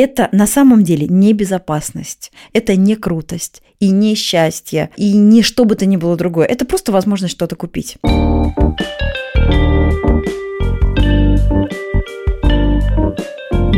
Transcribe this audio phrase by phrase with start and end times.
[0.00, 5.64] Это на самом деле не безопасность, это не крутость и не счастье, и не что
[5.64, 6.46] бы то ни было другое.
[6.46, 7.96] Это просто возможность что-то купить.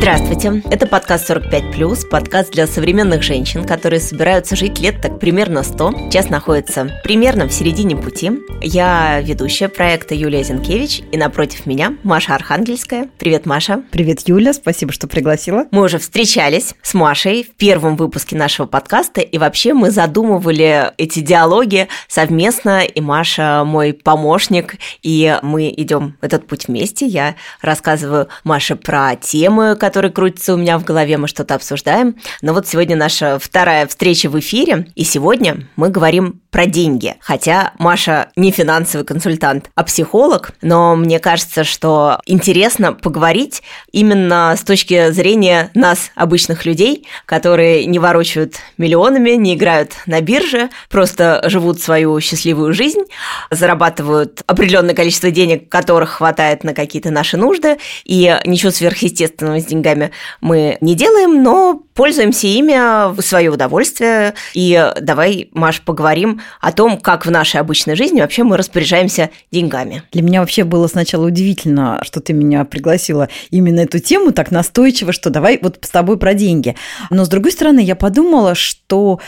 [0.00, 5.92] Здравствуйте, это подкаст 45+, подкаст для современных женщин, которые собираются жить лет так примерно 100,
[6.08, 8.32] сейчас находятся примерно в середине пути.
[8.62, 13.10] Я ведущая проекта Юлия Зинкевич, и напротив меня Маша Архангельская.
[13.18, 13.82] Привет, Маша.
[13.90, 15.66] Привет, Юля, спасибо, что пригласила.
[15.70, 21.20] Мы уже встречались с Машей в первом выпуске нашего подкаста, и вообще мы задумывали эти
[21.20, 27.04] диалоги совместно, и Маша мой помощник, и мы идем этот путь вместе.
[27.04, 32.14] Я рассказываю Маше про темы, которые который крутится у меня в голове, мы что-то обсуждаем.
[32.42, 37.16] Но вот сегодня наша вторая встреча в эфире, и сегодня мы говорим про деньги.
[37.20, 44.62] Хотя Маша не финансовый консультант, а психолог, но мне кажется, что интересно поговорить именно с
[44.62, 51.80] точки зрения нас, обычных людей, которые не ворочают миллионами, не играют на бирже, просто живут
[51.80, 53.02] свою счастливую жизнь,
[53.50, 59.79] зарабатывают определенное количество денег, которых хватает на какие-то наши нужды, и ничего сверхъестественного с деньгами
[59.80, 64.34] деньгами мы не делаем, но пользуемся ими в свое удовольствие.
[64.54, 70.02] И давай, Маш, поговорим о том, как в нашей обычной жизни вообще мы распоряжаемся деньгами.
[70.12, 75.12] Для меня вообще было сначала удивительно, что ты меня пригласила именно эту тему так настойчиво,
[75.12, 76.76] что давай вот с тобой про деньги.
[77.10, 79.20] Но с другой стороны, я подумала, что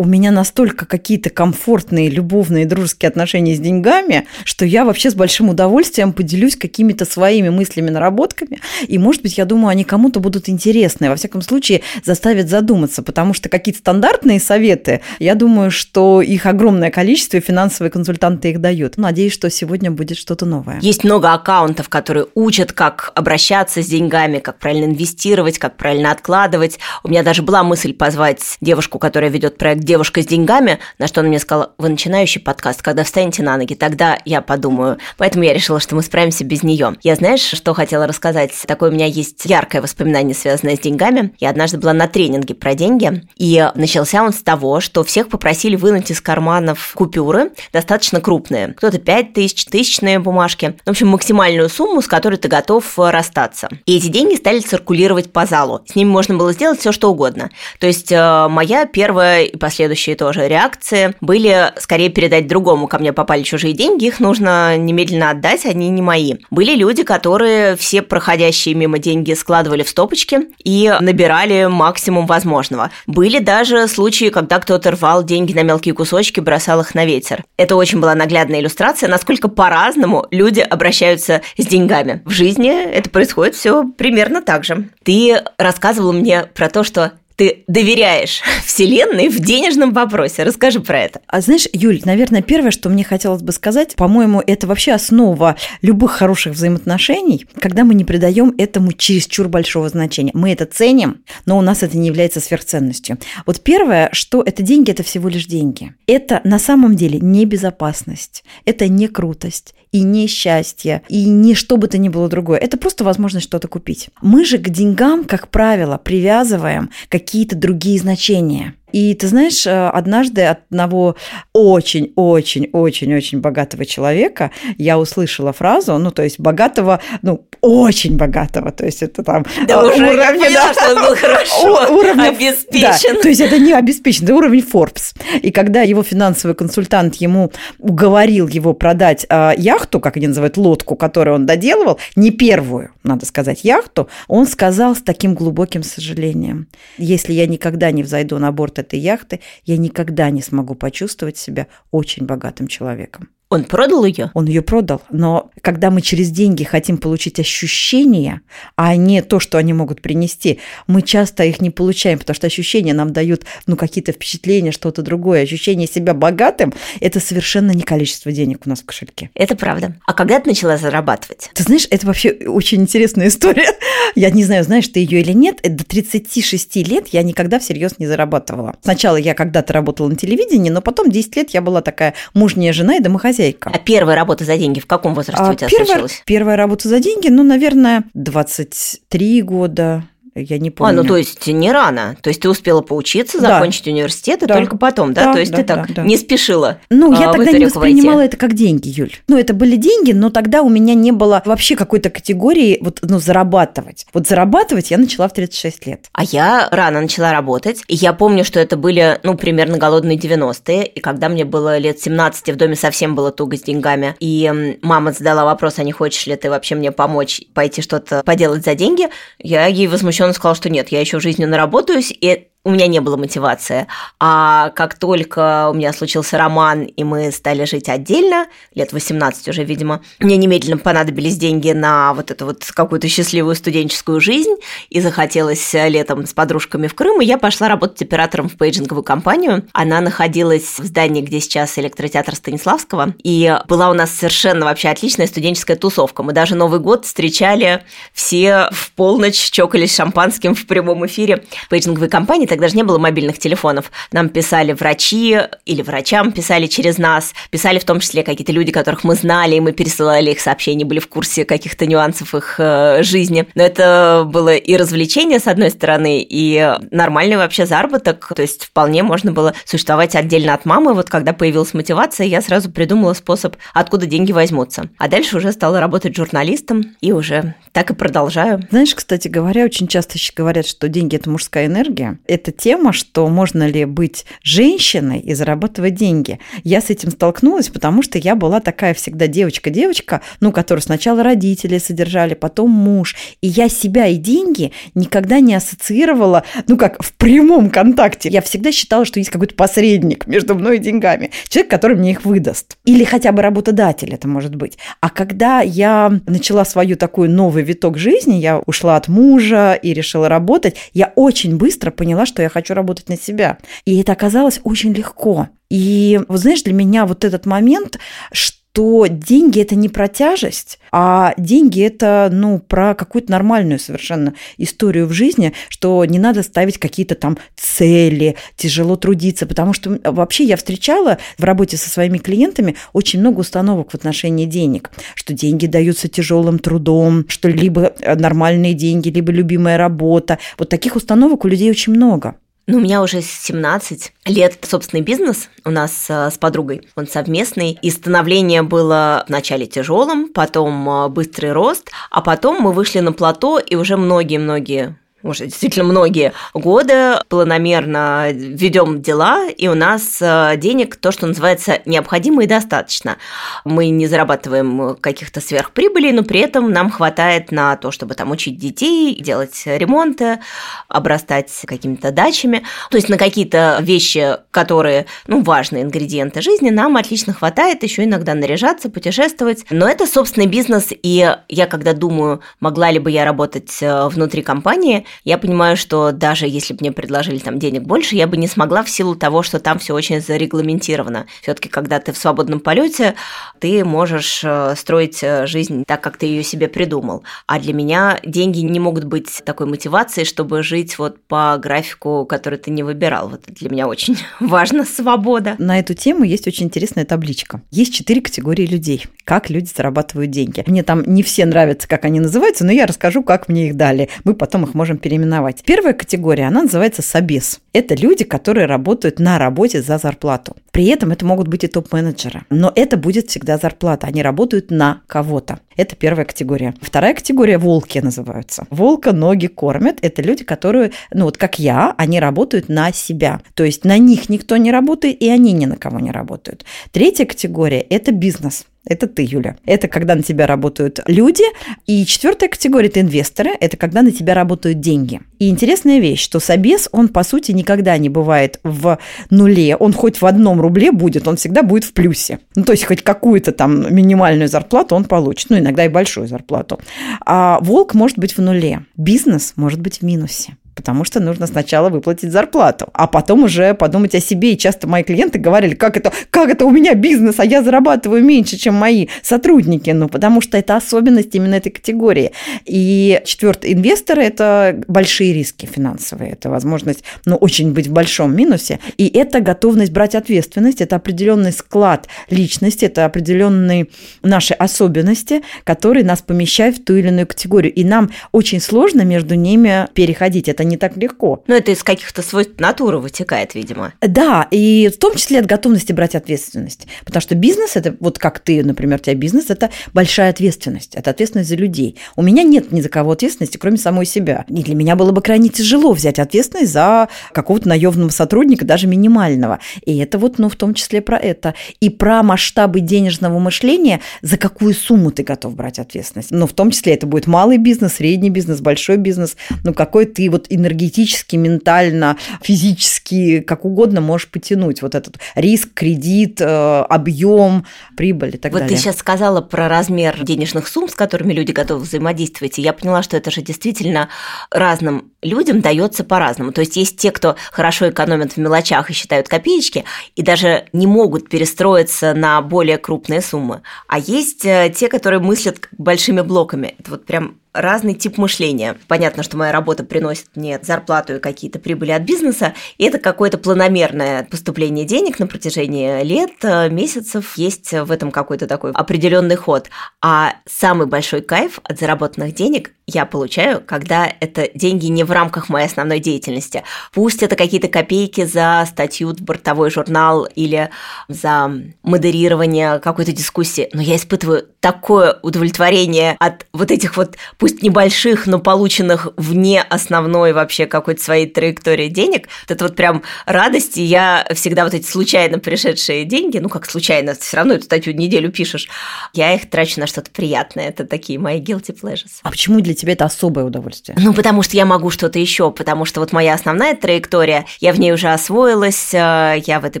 [0.00, 5.50] у меня настолько какие-то комфортные, любовные, дружеские отношения с деньгами, что я вообще с большим
[5.50, 8.60] удовольствием поделюсь какими-то своими мыслями, наработками.
[8.88, 11.10] И, может быть, я думаю, они кому-то будут интересны.
[11.10, 16.90] Во всяком случае, заставят задуматься, потому что какие-то стандартные советы, я думаю, что их огромное
[16.90, 18.96] количество, и финансовые консультанты их дают.
[18.96, 20.78] Надеюсь, что сегодня будет что-то новое.
[20.80, 26.78] Есть много аккаунтов, которые учат, как обращаться с деньгами, как правильно инвестировать, как правильно откладывать.
[27.04, 31.18] У меня даже была мысль позвать девушку, которая ведет проект девушка с деньгами, на что
[31.18, 34.98] она мне сказала, вы начинающий подкаст, когда встанете на ноги, тогда я подумаю.
[35.16, 36.94] Поэтому я решила, что мы справимся без нее.
[37.02, 38.52] Я знаешь, что хотела рассказать?
[38.68, 41.34] Такое у меня есть яркое воспоминание, связанное с деньгами.
[41.40, 45.74] Я однажды была на тренинге про деньги, и начался он с того, что всех попросили
[45.74, 48.68] вынуть из карманов купюры, достаточно крупные.
[48.68, 50.76] Кто-то 5 тысяч, тысячные бумажки.
[50.86, 53.68] В общем, максимальную сумму, с которой ты готов расстаться.
[53.86, 55.82] И эти деньги стали циркулировать по залу.
[55.88, 57.50] С ними можно было сделать все, что угодно.
[57.80, 62.86] То есть э, моя первая и последняя последующие тоже реакции были скорее передать другому.
[62.86, 66.34] Ко мне попали чужие деньги, их нужно немедленно отдать, они не мои.
[66.50, 72.90] Были люди, которые все проходящие мимо деньги складывали в стопочки и набирали максимум возможного.
[73.06, 77.42] Были даже случаи, когда кто-то рвал деньги на мелкие кусочки, бросал их на ветер.
[77.56, 82.20] Это очень была наглядная иллюстрация, насколько по-разному люди обращаются с деньгами.
[82.26, 84.90] В жизни это происходит все примерно так же.
[85.04, 90.42] Ты рассказывал мне про то, что ты доверяешь Вселенной в денежном вопросе.
[90.42, 91.22] Расскажи про это.
[91.26, 96.10] А знаешь, Юль, наверное, первое, что мне хотелось бы сказать, по-моему, это вообще основа любых
[96.10, 100.32] хороших взаимоотношений, когда мы не придаем этому чересчур большого значения.
[100.34, 103.16] Мы это ценим, но у нас это не является сверхценностью.
[103.46, 105.94] Вот первое, что это деньги, это всего лишь деньги.
[106.06, 111.76] Это на самом деле не безопасность, это не крутость, и не счастье, и не что
[111.76, 112.58] бы то ни было другое.
[112.58, 114.10] Это просто возможность что-то купить.
[114.22, 118.74] Мы же к деньгам, как правило, привязываем какие-то другие значения.
[118.92, 121.16] И ты знаешь, э, однажды от одного
[121.52, 129.02] очень-очень-очень-очень богатого человека я услышала фразу, ну, то есть богатого, ну, очень богатого, то есть
[129.02, 133.16] это там да, уже уровня, поняла, да, что он был хорошо уровня, обеспечен.
[133.16, 135.14] Да, то есть это не обеспечен, это уровень Forbes.
[135.42, 140.96] И когда его финансовый консультант ему уговорил его продать э, яхту, как они называют, лодку,
[140.96, 146.68] которую он доделывал, не первую, надо сказать, яхту, он сказал с таким глубоким сожалением,
[146.98, 151.68] если я никогда не взойду на борт этой яхты, я никогда не смогу почувствовать себя
[151.90, 153.30] очень богатым человеком.
[153.52, 154.30] Он продал ее?
[154.34, 155.02] Он ее продал.
[155.10, 158.42] Но когда мы через деньги хотим получить ощущения,
[158.76, 162.94] а не то, что они могут принести, мы часто их не получаем, потому что ощущения
[162.94, 165.42] нам дают ну, какие-то впечатления, что-то другое.
[165.42, 169.30] Ощущение себя богатым– это совершенно не количество денег у нас в кошельке.
[169.34, 169.96] Это правда.
[170.06, 171.50] А когда ты начала зарабатывать?
[171.52, 173.66] Ты знаешь, это вообще очень интересная история.
[174.14, 175.58] Я не знаю, знаешь ты ее или нет.
[175.64, 178.76] До 36 лет я никогда всерьез не зарабатывала.
[178.82, 182.94] Сначала я когда-то работала на телевидении, но потом 10 лет я была такая мужняя жена
[182.94, 183.70] и домохозяйка хозяйка.
[183.72, 186.22] А первая работа за деньги в каком возрасте а у тебя первая, случилась?
[186.26, 190.04] Первая работа за деньги, ну, наверное, 23 года,
[190.34, 190.90] Я не помню.
[190.90, 192.16] А, ну то есть не рано.
[192.22, 193.54] То есть ты успела поучиться, Да.
[193.54, 194.54] закончить университет, и Да.
[194.56, 195.26] только потом, да?
[195.26, 196.02] Да, то есть да, ты так да, да.
[196.02, 196.78] не спешила.
[196.90, 198.28] Ну, а, я в тогда не воспринимала войти.
[198.28, 199.12] это как деньги, Юль.
[199.28, 203.18] Ну, это были деньги, но тогда у меня не было вообще какой-то категории вот, ну,
[203.18, 204.06] зарабатывать.
[204.14, 206.06] Вот зарабатывать я начала в 36 лет.
[206.12, 210.86] А я рано начала работать, и я помню, что это были, ну, примерно голодные 90-е,
[210.86, 214.78] и когда мне было лет 17, и в доме совсем было туго с деньгами, и
[214.82, 218.74] мама задала вопрос, а не хочешь ли ты вообще мне помочь пойти что-то поделать за
[218.74, 219.86] деньги, я ей
[220.20, 223.86] возмущенно сказала, что нет, я еще в жизни наработаюсь, и у меня не было мотивации.
[224.18, 229.64] А как только у меня случился роман, и мы стали жить отдельно, лет 18 уже,
[229.64, 234.56] видимо, мне немедленно понадобились деньги на вот эту вот какую-то счастливую студенческую жизнь,
[234.90, 239.04] и захотелось э, летом с подружками в Крым, и я пошла работать оператором в пейджинговую
[239.04, 239.66] компанию.
[239.72, 245.26] Она находилась в здании, где сейчас электротеатр Станиславского, и была у нас совершенно вообще отличная
[245.26, 246.22] студенческая тусовка.
[246.22, 252.49] Мы даже Новый год встречали все в полночь, чокались шампанским в прямом эфире пейджинговой компании,
[252.50, 253.90] тогда же не было мобильных телефонов.
[254.12, 259.04] Нам писали врачи или врачам писали через нас, писали в том числе какие-то люди, которых
[259.04, 263.46] мы знали, и мы пересылали их сообщения, были в курсе каких-то нюансов их э, жизни.
[263.54, 269.02] Но это было и развлечение, с одной стороны, и нормальный вообще заработок, то есть вполне
[269.02, 270.92] можно было существовать отдельно от мамы.
[270.94, 274.88] Вот когда появилась мотивация, я сразу придумала способ, откуда деньги возьмутся.
[274.98, 278.66] А дальше уже стала работать журналистом, и уже так и продолжаю.
[278.70, 282.18] Знаешь, кстати говоря, очень часто щ- говорят, что деньги– это мужская энергия.
[282.26, 286.38] Это тема, что можно ли быть женщиной и зарабатывать деньги.
[286.64, 291.78] Я с этим столкнулась, потому что я была такая всегда девочка-девочка, ну, которую сначала родители
[291.78, 293.16] содержали, потом муж.
[293.40, 298.28] И я себя и деньги никогда не ассоциировала, ну, как в прямом контакте.
[298.28, 301.30] Я всегда считала, что есть какой-то посредник между мной и деньгами.
[301.48, 302.78] Человек, который мне их выдаст.
[302.84, 304.78] Или хотя бы работодатель это может быть.
[305.00, 310.28] А когда я начала свою такую новый виток жизни, я ушла от мужа и решила
[310.28, 313.58] работать, я очень быстро поняла, что я хочу работать на себя.
[313.84, 315.48] И это оказалось очень легко.
[315.68, 317.98] И вот знаешь, для меня вот этот момент,
[318.32, 318.59] что
[319.08, 325.12] деньги это не про тяжесть, а деньги это ну про какую-то нормальную совершенно историю в
[325.12, 331.18] жизни, что не надо ставить какие-то там цели, тяжело трудиться, потому что вообще я встречала
[331.36, 336.58] в работе со своими клиентами очень много установок в отношении денег, что деньги даются тяжелым
[336.58, 340.38] трудом, что либо нормальные деньги, либо любимая работа.
[340.58, 342.36] Вот таких установок у людей очень много.
[342.70, 346.88] Ну, у меня уже 17 лет собственный бизнес у нас э, с подругой.
[346.94, 347.76] Он совместный.
[347.82, 353.58] И становление было вначале тяжелым, потом э, быстрый рост, а потом мы вышли на плато,
[353.58, 360.96] и уже многие-многие уже действительно многие годы планомерно ведем дела, и у нас э, денег
[360.96, 363.18] то, что называется необходимо и достаточно.
[363.64, 368.58] Мы не зарабатываем каких-то сверхприбылей, но при этом нам хватает на то, чтобы там учить
[368.58, 370.40] детей, делать ремонты,
[370.88, 372.64] обрастать какими-то дачами.
[372.90, 378.34] То есть на какие-то вещи, которые, ну, важные ингредиенты жизни, нам отлично хватает еще иногда
[378.34, 379.64] наряжаться, путешествовать.
[379.70, 384.42] Но это собственный бизнес, и я когда думаю, могла ли бы я работать э, внутри
[384.42, 388.46] компании, я понимаю, что даже если бы мне предложили там денег больше, я бы не
[388.46, 391.26] смогла в силу того, что там все очень зарегламентировано.
[391.42, 393.14] Все-таки, когда ты в свободном полете,
[393.58, 397.24] ты можешь э, строить э, жизнь так, как ты ее себе придумал.
[397.46, 402.58] А для меня деньги не могут быть такой мотивацией, чтобы жить вот по графику, который
[402.58, 403.28] ты не выбирал.
[403.28, 405.56] Вот для меня очень важна свобода.
[405.58, 407.62] На эту тему есть очень интересная табличка.
[407.70, 409.06] Есть четыре категории людей.
[409.24, 410.64] Как люди зарабатывают деньги.
[410.66, 414.08] Мне там не все нравятся, как они называются, но я расскажу, как мне их дали.
[414.24, 415.62] Мы потом их можем переименовать.
[415.64, 417.60] Первая категория, она называется собес.
[417.72, 420.56] Это люди, которые работают на работе за зарплату.
[420.72, 422.42] При этом это могут быть и топ-менеджеры.
[422.50, 424.06] Но это будет всегда зарплата.
[424.06, 425.60] Они работают на кого-то.
[425.76, 426.74] Это первая категория.
[426.80, 428.66] Вторая категория– волки называются.
[428.70, 429.98] Волка ноги кормят.
[430.02, 433.40] Это люди, которые, ну вот как я, они работают на себя.
[433.54, 436.64] То есть на них никто не работает, и они ни на кого не работают.
[436.92, 438.66] Третья категория– это бизнес.
[438.90, 439.54] Это ты, Юля.
[439.66, 441.44] Это когда на тебя работают люди.
[441.86, 443.52] И четвертая категория– это инвесторы.
[443.60, 445.20] Это когда на тебя работают деньги.
[445.38, 448.98] И интересная вещь, что собес, он, по сути, никогда не бывает в
[449.30, 449.76] нуле.
[449.76, 452.40] Он хоть в одном рубле будет, он всегда будет в плюсе.
[452.56, 455.50] Ну, то есть, хоть какую-то там минимальную зарплату он получит.
[455.50, 456.80] Ну, иногда и большую зарплату.
[457.24, 458.86] А волк может быть в нуле.
[458.96, 460.56] Бизнес может быть в минусе.
[460.74, 464.52] Потому что нужно сначала выплатить зарплату, а потом уже подумать о себе.
[464.52, 468.24] И часто мои клиенты говорили, как это, как это у меня бизнес, а я зарабатываю
[468.24, 469.90] меньше, чем мои сотрудники.
[469.90, 472.32] Ну, потому что это особенность именно этой категории.
[472.64, 476.32] И четвертый, инвесторы– это большие риски финансовые.
[476.32, 478.78] Это возможность, ну, очень быть в большом минусе.
[478.96, 483.88] И это готовность брать ответственность, это определенный склад личности, это определенные
[484.22, 487.72] наши особенности, которые нас помещают в ту или иную категорию.
[487.72, 490.48] И нам очень сложно между ними переходить.
[490.48, 491.42] Это не так легко.
[491.46, 493.92] Но это из каких-то свойств натуры вытекает, видимо.
[494.00, 496.86] Да, и в том числе от готовности брать ответственность.
[497.04, 500.94] Потому что бизнес– это, вот как ты, например, у тебя бизнес– это большая ответственность.
[500.94, 501.96] Это ответственность за людей.
[502.16, 504.44] У меня нет ни за кого ответственности, кроме самой себя.
[504.48, 509.58] И для меня было бы крайне тяжело взять ответственность за какого-то наемного сотрудника, даже минимального.
[509.84, 511.54] И это вот, ну, в том числе про это.
[511.80, 516.30] И про масштабы денежного мышления, за какую сумму ты готов брать ответственность.
[516.30, 519.36] Ну, в том числе это будет малый бизнес, средний бизнес, большой бизнес.
[519.64, 526.40] Ну, какой ты вот энергетически, ментально, физически, как угодно можешь потянуть вот этот риск, кредит,
[526.40, 526.44] э,
[526.88, 527.64] объем,
[527.96, 528.70] прибыль и так вот далее.
[528.70, 532.72] Вот ты сейчас сказала про размер денежных сумм, с которыми люди готовы взаимодействовать, и я
[532.72, 534.08] поняла, что это же действительно
[534.50, 536.52] разным людям дается по-разному.
[536.52, 539.84] То есть есть те, кто хорошо экономят в мелочах и считают копеечки,
[540.16, 543.62] и даже не могут перестроиться на более крупные суммы.
[543.86, 546.74] А есть э, те, которые мыслят большими блоками.
[546.78, 548.76] Это вот прям разный тип мышления.
[548.88, 553.38] Понятно, что моя работа приносит мне зарплату и какие-то прибыли от бизнеса, и это какое-то
[553.38, 557.36] планомерное поступление денег на протяжении лет, э, месяцев.
[557.36, 559.68] Есть в этом какой-то такой определенный ход.
[560.02, 565.48] А самый большой кайф от заработанных денег я получаю, когда это деньги не в рамках
[565.48, 566.64] моей основной деятельности.
[566.92, 570.70] Пусть это какие-то копейки за статью в бортовой журнал или
[571.08, 571.52] за
[571.82, 578.38] модерирование какой-то дискуссии, но я испытываю такое удовлетворение от вот этих вот пусть небольших, но
[578.38, 584.26] полученных вне основной вообще какой-то своей траектории денег, вот это вот прям радость, и я
[584.34, 588.68] всегда вот эти случайно пришедшие деньги, ну как случайно, все равно эту статью неделю пишешь,
[589.14, 592.20] я их трачу на что-то приятное, это такие мои guilty pleasures.
[592.22, 593.96] А почему для тебя это особое удовольствие?
[593.98, 597.80] Ну, потому что я могу что-то еще, потому что вот моя основная траектория, я в
[597.80, 599.80] ней уже освоилась, э, я в этой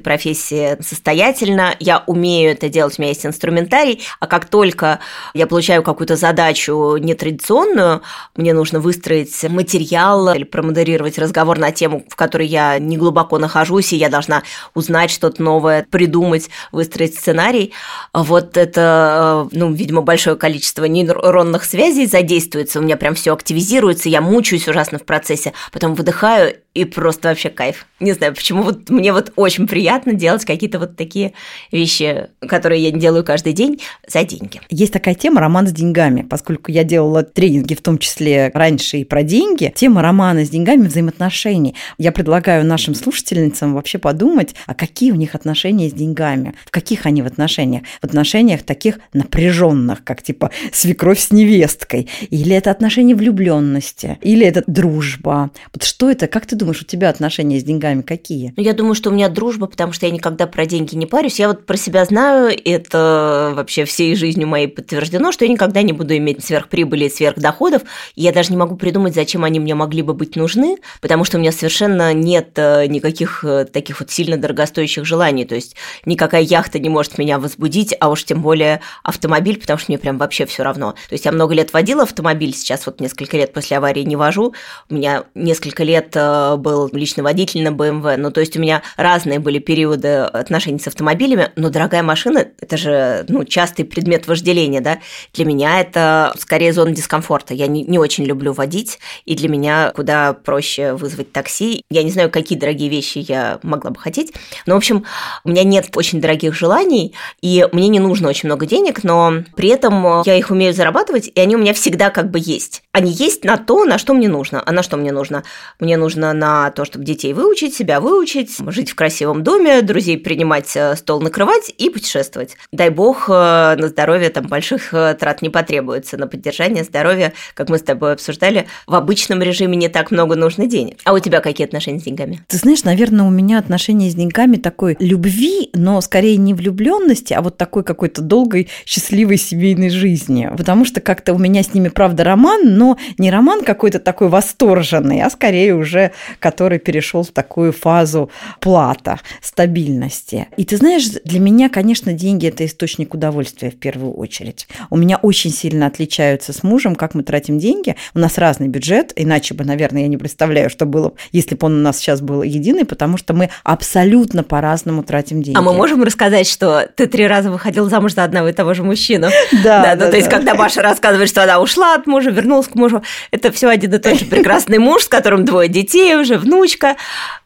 [0.00, 5.00] профессии состоятельна, я умею это делать, у меня есть инструментарий, а как только
[5.34, 8.02] я получаю какую-то задачу нетрадиционную, информационную,
[8.36, 13.92] мне нужно выстроить материал или промодерировать разговор на тему, в которой я не глубоко нахожусь,
[13.92, 14.42] и я должна
[14.74, 17.72] узнать что-то новое, придумать, выстроить сценарий.
[18.12, 24.08] Вот это, э, ну, видимо, большое количество нейронных связей задействуется, у меня прям все активизируется,
[24.08, 27.86] я мучаюсь ужасно в процессе, потом выдыхаю и просто вообще кайф.
[27.98, 31.32] Не знаю, почему вот мне вот очень приятно делать какие-то вот такие
[31.72, 34.60] вещи, которые я не делаю каждый день за деньги.
[34.70, 39.04] Есть такая тема роман с деньгами, поскольку я делала тренинги, в том числе раньше и
[39.04, 39.72] про деньги.
[39.74, 41.74] Тема романа с деньгами взаимоотношений.
[41.96, 47.06] Я предлагаю нашим слушательницам вообще подумать, а какие у них отношения с деньгами, в каких
[47.06, 53.14] они в отношениях, в отношениях таких напряженных, как типа свекровь с невесткой, или это отношения
[53.14, 55.50] влюбленности, или это дружба.
[55.72, 58.52] Вот что это, как ты думаешь, у тебя отношения с деньгами какие?
[58.54, 61.38] Ну, я думаю, что у меня дружба, потому что я никогда про деньги не парюсь.
[61.38, 65.94] Я вот про себя знаю, это вообще всей жизнью моей подтверждено, что я никогда не
[65.94, 67.82] буду иметь сверхприбыли и сверхдоходов.
[68.14, 71.36] И я даже не могу придумать, зачем они мне могли бы быть нужны, потому что
[71.36, 75.44] у меня совершенно нет э, никаких э, таких вот сильно дорогостоящих желаний.
[75.44, 79.90] То есть никакая яхта не может меня возбудить, а уж тем более автомобиль, потому что
[79.90, 80.92] мне прям вообще все равно.
[80.92, 84.54] То есть я много лет водила автомобиль, сейчас вот несколько лет после аварии не вожу.
[84.88, 88.16] У меня несколько лет э, был личный водитель на BMW.
[88.16, 92.76] Ну, то есть у меня разные были периоды отношений с автомобилями, но дорогая машина– это
[92.76, 94.98] же ну, частый предмет вожделения, да.
[95.34, 97.19] Для меня это скорее зона дискомфорта.
[97.54, 101.84] Я не, не очень люблю водить, и для меня куда проще вызвать такси.
[101.90, 104.32] Я не знаю, какие дорогие вещи я могла бы хотеть,
[104.66, 105.04] но, в общем,
[105.44, 109.68] у меня нет очень дорогих желаний, и мне не нужно очень много денег, но при
[109.68, 112.82] этом я их умею зарабатывать, и они у меня всегда как бы есть.
[112.92, 114.62] Они есть на то, на что мне нужно.
[114.64, 115.44] А на что мне нужно?
[115.78, 120.70] Мне нужно на то, чтобы детей выучить, себя выучить, жить в красивом доме, друзей принимать,
[120.76, 122.56] э, стол накрывать и путешествовать.
[122.72, 126.16] Дай бог, э, на здоровье там больших э, трат не потребуется.
[126.16, 127.09] На поддержание здоровья,
[127.54, 130.98] как мы с тобой обсуждали, в обычном режиме не так много нужно денег.
[131.04, 132.40] А у тебя какие отношения с деньгами?
[132.48, 137.42] Ты знаешь, наверное, у меня отношение с деньгами такой любви, но скорее не влюбленности, а
[137.42, 140.50] вот такой какой-то долгой, счастливой семейной жизни.
[140.56, 145.22] Потому что как-то у меня с ними, правда, роман, но не роман какой-то такой восторженный,
[145.22, 150.48] а скорее уже который перешел в такую фазу плата, стабильности.
[150.56, 154.66] И ты знаешь, для меня, конечно, деньги– это источник удовольствия в первую очередь.
[154.90, 157.96] У меня очень сильно отличаются с мужем, как мы тратим деньги.
[158.14, 161.80] У нас разный бюджет, иначе бы, наверное, я не представляю, что было, если бы он
[161.80, 165.56] у нас сейчас был единый, потому что мы абсолютно по-разному тратим деньги.
[165.56, 168.82] А мы можем рассказать, что ты три раза выходил замуж за одного и того же
[168.82, 169.28] мужчину?
[169.64, 172.74] Да, да, ну, то есть, когда Маша рассказывает, что она ушла от мужа, вернулась к
[172.74, 176.96] мужу, это все один и тот же прекрасный муж, с которым двое детей уже, внучка.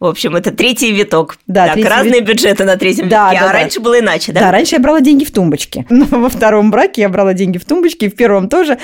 [0.01, 1.37] В общем, это третий виток.
[1.47, 2.29] Да, так, разные вит...
[2.29, 3.59] бюджеты на третьем да, витке, да, а да.
[3.59, 4.41] раньше было иначе, да?
[4.41, 5.87] Да, раньше я брала деньги в тумбочке.
[5.91, 8.79] Но во втором браке я брала деньги в тумбочке, и в первом тоже.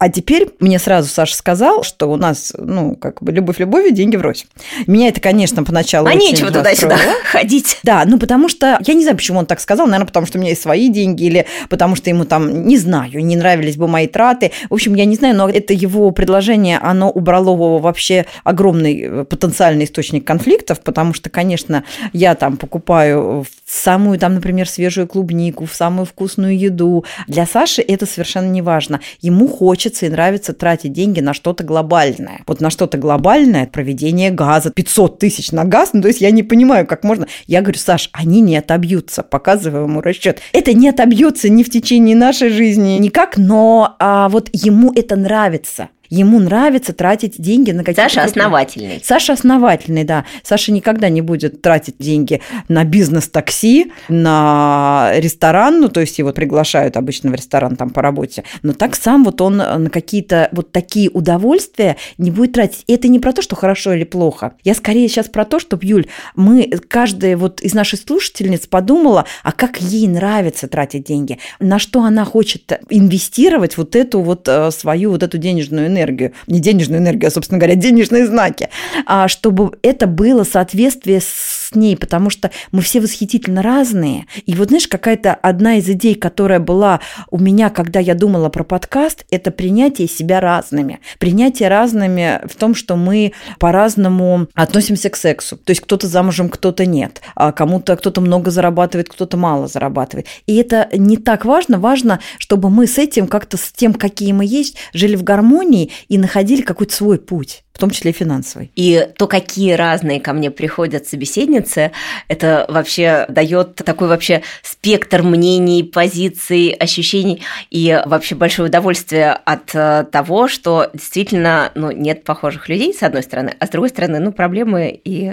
[0.00, 4.16] А теперь мне сразу Саша сказал, что у нас, ну, как бы любовь любовью, деньги
[4.16, 4.46] врозь.
[4.86, 6.96] Меня это, конечно, поначалу А нечего туда-сюда
[7.30, 7.78] ходить.
[7.82, 10.40] Да, ну потому что, я не знаю, почему он так сказал, наверное, потому что у
[10.40, 14.06] меня есть свои деньги, или потому что ему там, не знаю, не нравились бы мои
[14.06, 14.52] траты.
[14.70, 19.24] В общем, я не знаю, но это его предложение, оно убрало его вообще огромный э,
[19.24, 25.74] потенциальный источник конфликтов, потому что, конечно, я там покупаю самую там, например, свежую клубнику, в
[25.74, 27.04] самую вкусную еду.
[27.28, 29.00] Для Саши это совершенно не важно.
[29.20, 32.42] Ему хочется и нравится тратить деньги на что-то глобальное.
[32.46, 36.42] Вот на что-то глобальное, проведение газа, 500 тысяч на газ, ну то есть я не
[36.42, 37.26] понимаю, как можно.
[37.46, 40.40] Я говорю, Саш, они не отобьются, показываю ему расчет.
[40.52, 45.88] Это не отобьется ни в течение нашей жизни никак, но а, вот ему это нравится
[46.10, 48.10] ему нравится тратить деньги на какие-то...
[48.10, 49.00] Саша основательный.
[49.02, 50.24] Саша основательный, да.
[50.42, 56.96] Саша никогда не будет тратить деньги на бизнес-такси, на ресторан, ну, то есть его приглашают
[56.96, 61.08] обычно в ресторан там по работе, но так сам вот он на какие-то вот такие
[61.10, 62.84] удовольствия не будет тратить.
[62.88, 64.54] И это не про то, что хорошо или плохо.
[64.64, 69.52] Я скорее сейчас про то, чтобы, Юль, мы, каждая вот из наших слушательниц подумала, а
[69.52, 75.12] как ей нравится тратить деньги, на что она хочет инвестировать вот эту вот э, свою
[75.12, 78.68] вот эту денежную энергию энергию, не денежную энергию, а, собственно говоря, денежные знаки,
[79.06, 84.26] а чтобы это было соответствие с ней, потому что мы все восхитительно разные.
[84.46, 87.00] И вот знаешь, какая-то одна из идей, которая была
[87.30, 91.00] у меня, когда я думала про подкаст, это принятие себя разными.
[91.18, 95.56] Принятие разными в том, что мы по-разному относимся к сексу.
[95.56, 97.20] То есть кто-то замужем, кто-то нет.
[97.34, 100.26] А кому-то кто-то много зарабатывает, кто-то мало зарабатывает.
[100.46, 101.78] И это не так важно.
[101.78, 106.18] Важно, чтобы мы с этим как-то, с тем, какие мы есть, жили в гармонии и
[106.18, 108.70] находили какой-то свой путь в том числе и финансовый.
[108.76, 111.92] И то, какие разные ко мне приходят собеседницы,
[112.28, 120.04] это вообще дает такой вообще спектр мнений, позиций, ощущений и вообще большое удовольствие от э,
[120.12, 124.30] того, что действительно ну, нет похожих людей, с одной стороны, а с другой стороны, ну,
[124.30, 125.32] проблемы и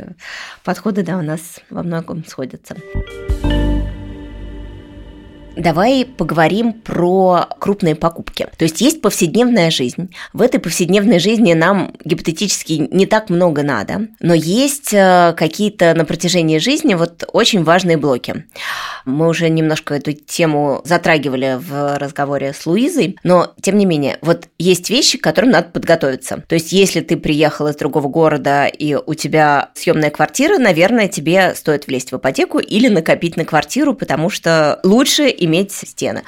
[0.64, 2.78] подходы, да, у нас во многом сходятся.
[5.58, 8.48] Давай поговорим про крупные покупки.
[8.58, 10.14] То есть есть повседневная жизнь.
[10.32, 16.06] В этой повседневной жизни нам гипотетически не так много надо, но есть э, какие-то на
[16.06, 18.46] протяжении жизни вот очень важные блоки.
[19.06, 24.50] Мы уже немножко эту тему затрагивали в разговоре с Луизой, но тем не менее, вот
[24.60, 26.44] есть вещи, к которым надо подготовиться.
[26.48, 31.56] То есть если ты приехал из другого города и у тебя съемная квартира, наверное, тебе
[31.56, 36.24] стоит влезть в ипотеку или накопить на квартиру, потому что лучше иметь стены.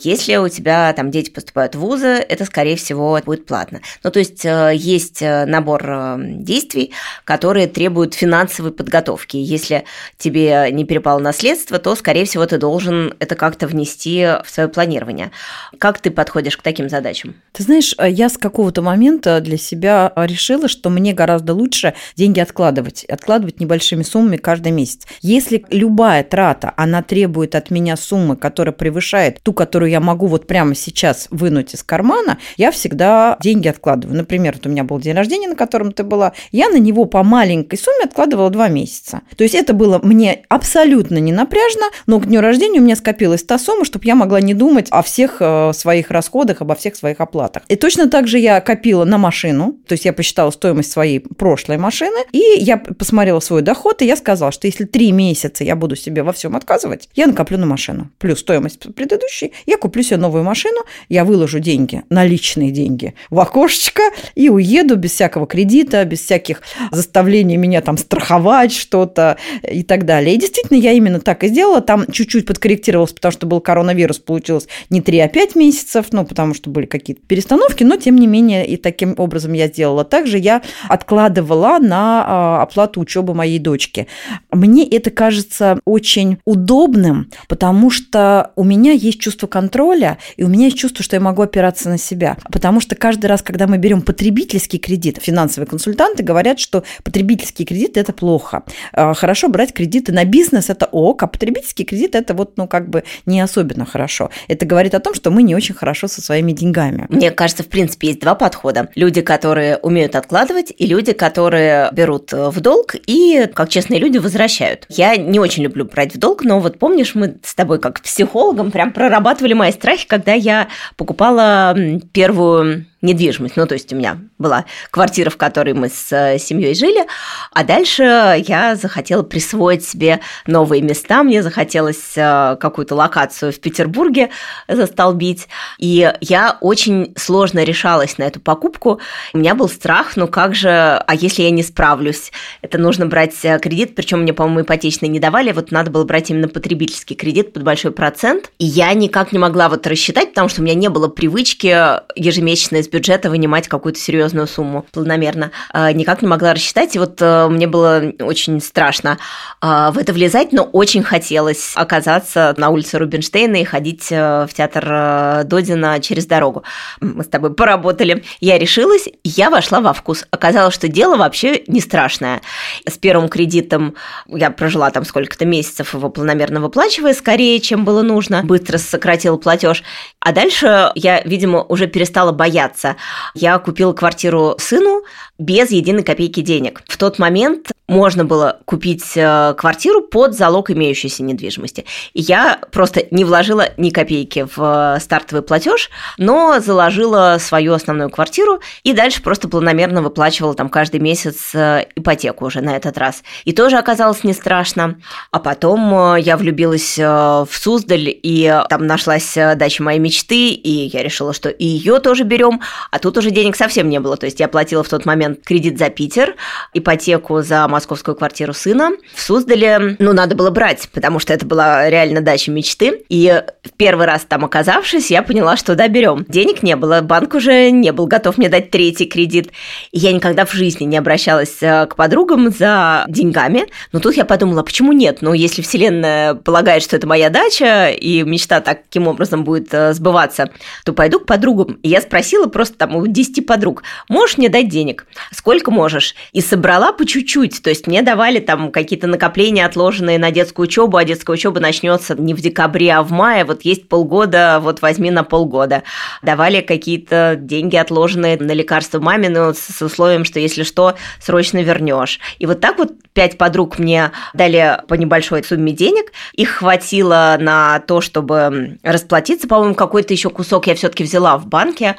[0.00, 3.80] Если у тебя там дети поступают в вузы, это, скорее всего, будет платно.
[4.02, 6.92] Ну, то есть э, есть э, набор э, действий,
[7.24, 9.36] которые требуют финансовой подготовки.
[9.36, 9.84] Если
[10.18, 15.30] тебе не перепало наследство, то, скорее всего, ты должен это как-то внести в свое планирование.
[15.78, 17.34] Как ты подходишь к таким задачам?
[17.52, 23.04] Ты знаешь, я с какого-то момента для себя решила, что мне гораздо лучше деньги откладывать,
[23.04, 25.06] откладывать небольшими суммами каждый месяц.
[25.20, 30.28] Если любая трата, она требует от меня суммы, которая которая превышает ту, которую я могу
[30.28, 34.16] вот прямо сейчас вынуть из кармана, я всегда деньги откладываю.
[34.16, 37.24] Например, вот у меня был день рождения, на котором ты была, я на него по
[37.24, 39.22] маленькой сумме откладывала два месяца.
[39.36, 43.42] То есть это было мне абсолютно не напряжно, но к дню рождения у меня скопилась
[43.42, 47.20] та сумма, чтобы я могла не думать о всех э, своих расходах, обо всех своих
[47.20, 47.64] оплатах.
[47.66, 51.78] И точно так же я копила на машину, то есть я посчитала стоимость своей прошлой
[51.78, 55.96] машины, и я посмотрела свой доход, и я сказала, что если три месяца я буду
[55.96, 58.08] себе во всем отказывать, я накоплю на машину.
[58.18, 64.02] Плюс стоимость предыдущей, я куплю себе новую машину, я выложу деньги, наличные деньги в окошечко
[64.34, 66.60] и уеду без всякого кредита, без всяких
[66.90, 70.34] заставлений меня там страховать что-то и так далее.
[70.34, 71.80] И действительно, я именно так и сделала.
[71.80, 76.52] Там чуть-чуть подкорректировалась, потому что был коронавирус, получилось не 3, а 5 месяцев, ну, потому
[76.52, 80.04] что были какие-то перестановки, но тем не менее и таким образом я сделала.
[80.04, 84.08] Также я откладывала на а, оплату учебы моей дочки.
[84.50, 90.66] Мне это кажется очень удобным, потому что у меня есть чувство контроля, и у меня
[90.66, 92.36] есть чувство, что я могу опираться на себя.
[92.50, 97.96] Потому что каждый раз, когда мы берем потребительский кредит, финансовые консультанты говорят, что потребительский кредит–
[97.98, 98.62] это плохо.
[98.92, 102.88] А, хорошо брать кредиты на бизнес– это ок, а потребительский кредит– это вот, ну, как
[102.88, 104.30] бы не особенно хорошо.
[104.48, 107.06] Это говорит о том, что мы не очень хорошо со своими деньгами.
[107.08, 108.88] Мне кажется, в принципе, есть два подхода.
[108.94, 114.86] Люди, которые умеют откладывать, и люди, которые берут в долг и, как честные люди, возвращают.
[114.88, 118.70] Я не очень люблю брать в долг, но вот помнишь, мы с тобой как психологом
[118.70, 121.76] прям прорабатывали мои страхи, когда я покупала
[122.12, 123.56] первую недвижимость.
[123.56, 127.04] Ну, то есть у меня была квартира, в которой мы с э, семьей жили,
[127.52, 128.02] а дальше
[128.46, 134.30] я захотела присвоить себе новые места, мне захотелось э, какую-то локацию в Петербурге
[134.68, 139.00] застолбить, и я очень сложно решалась на эту покупку.
[139.32, 142.30] У меня был страх, ну как же, а если я не справлюсь?
[142.62, 146.30] Это нужно брать э, кредит, причем мне, по-моему, ипотечный не давали, вот надо было брать
[146.30, 150.60] именно потребительский кредит под большой процент, и я никак не могла вот рассчитать, потому что
[150.60, 151.66] у меня не было привычки
[152.14, 155.50] ежемесячно бюджета вынимать какую-то серьезную сумму планомерно.
[155.72, 159.18] А, никак не могла рассчитать, и вот э, мне было очень страшно
[159.60, 164.54] а, в это влезать, но очень хотелось оказаться на улице Рубинштейна и ходить э, в
[164.54, 166.64] театр э, Додина через дорогу.
[167.00, 168.24] Мы с тобой поработали.
[168.40, 170.26] Я решилась, я вошла во вкус.
[170.30, 172.42] Оказалось, что дело вообще не страшное.
[172.86, 173.94] С первым кредитом
[174.26, 178.42] я прожила там сколько-то месяцев, его планомерно выплачивая скорее, чем было нужно.
[178.42, 179.82] Быстро сократила платеж.
[180.20, 182.96] А дальше я, видимо, уже перестала бояться месяца
[183.34, 185.02] я купила квартиру сыну
[185.38, 186.82] без единой копейки денег.
[186.86, 191.84] В тот момент можно было купить э, квартиру под залог имеющейся недвижимости.
[192.14, 198.10] И я просто не вложила ни копейки в э, стартовый платеж, но заложила свою основную
[198.10, 203.22] квартиру и дальше просто планомерно выплачивала там каждый месяц э, ипотеку уже на этот раз.
[203.44, 205.00] И тоже оказалось не страшно.
[205.30, 211.32] А потом я влюбилась в Суздаль, и там нашлась дача моей мечты, и я решила,
[211.32, 212.60] что и ее тоже берем.
[212.90, 214.16] А тут уже денег совсем не было.
[214.16, 216.36] То есть я платила в тот момент кредит за Питер,
[216.74, 218.90] ипотеку за московскую квартиру сына.
[219.14, 223.02] В Суздале, ну, надо было брать, потому что это была реально дача мечты.
[223.08, 226.24] И в первый раз там оказавшись, я поняла, что да, берем.
[226.28, 229.50] Денег не было, банк уже не был готов мне дать третий кредит.
[229.90, 233.66] И я никогда в жизни не обращалась э, к подругам за деньгами.
[233.92, 235.18] Но тут я подумала, почему нет?
[235.20, 240.50] Ну, если Вселенная полагает, что это моя дача, и мечта таким образом будет э, сбываться,
[240.84, 241.78] то пойду к подругам.
[241.82, 245.06] И я спросила просто там у 10 подруг, можешь мне дать денег?
[245.32, 246.14] Сколько можешь?
[246.32, 247.62] И собрала по чуть-чуть.
[247.62, 252.14] То есть мне давали там какие-то накопления, отложенные на детскую учебу, а детская учеба начнется
[252.14, 253.44] не в декабре, а в мае.
[253.44, 255.82] Вот есть полгода, вот возьми на полгода.
[256.22, 262.20] Давали какие-то деньги, отложенные на лекарства маме, но с условием, что если что, срочно вернешь.
[262.38, 266.12] И вот так вот пять подруг мне дали по небольшой сумме денег.
[266.34, 269.48] Их хватило на то, чтобы расплатиться.
[269.48, 271.96] По-моему, какой-то еще кусок я все-таки взяла в банке.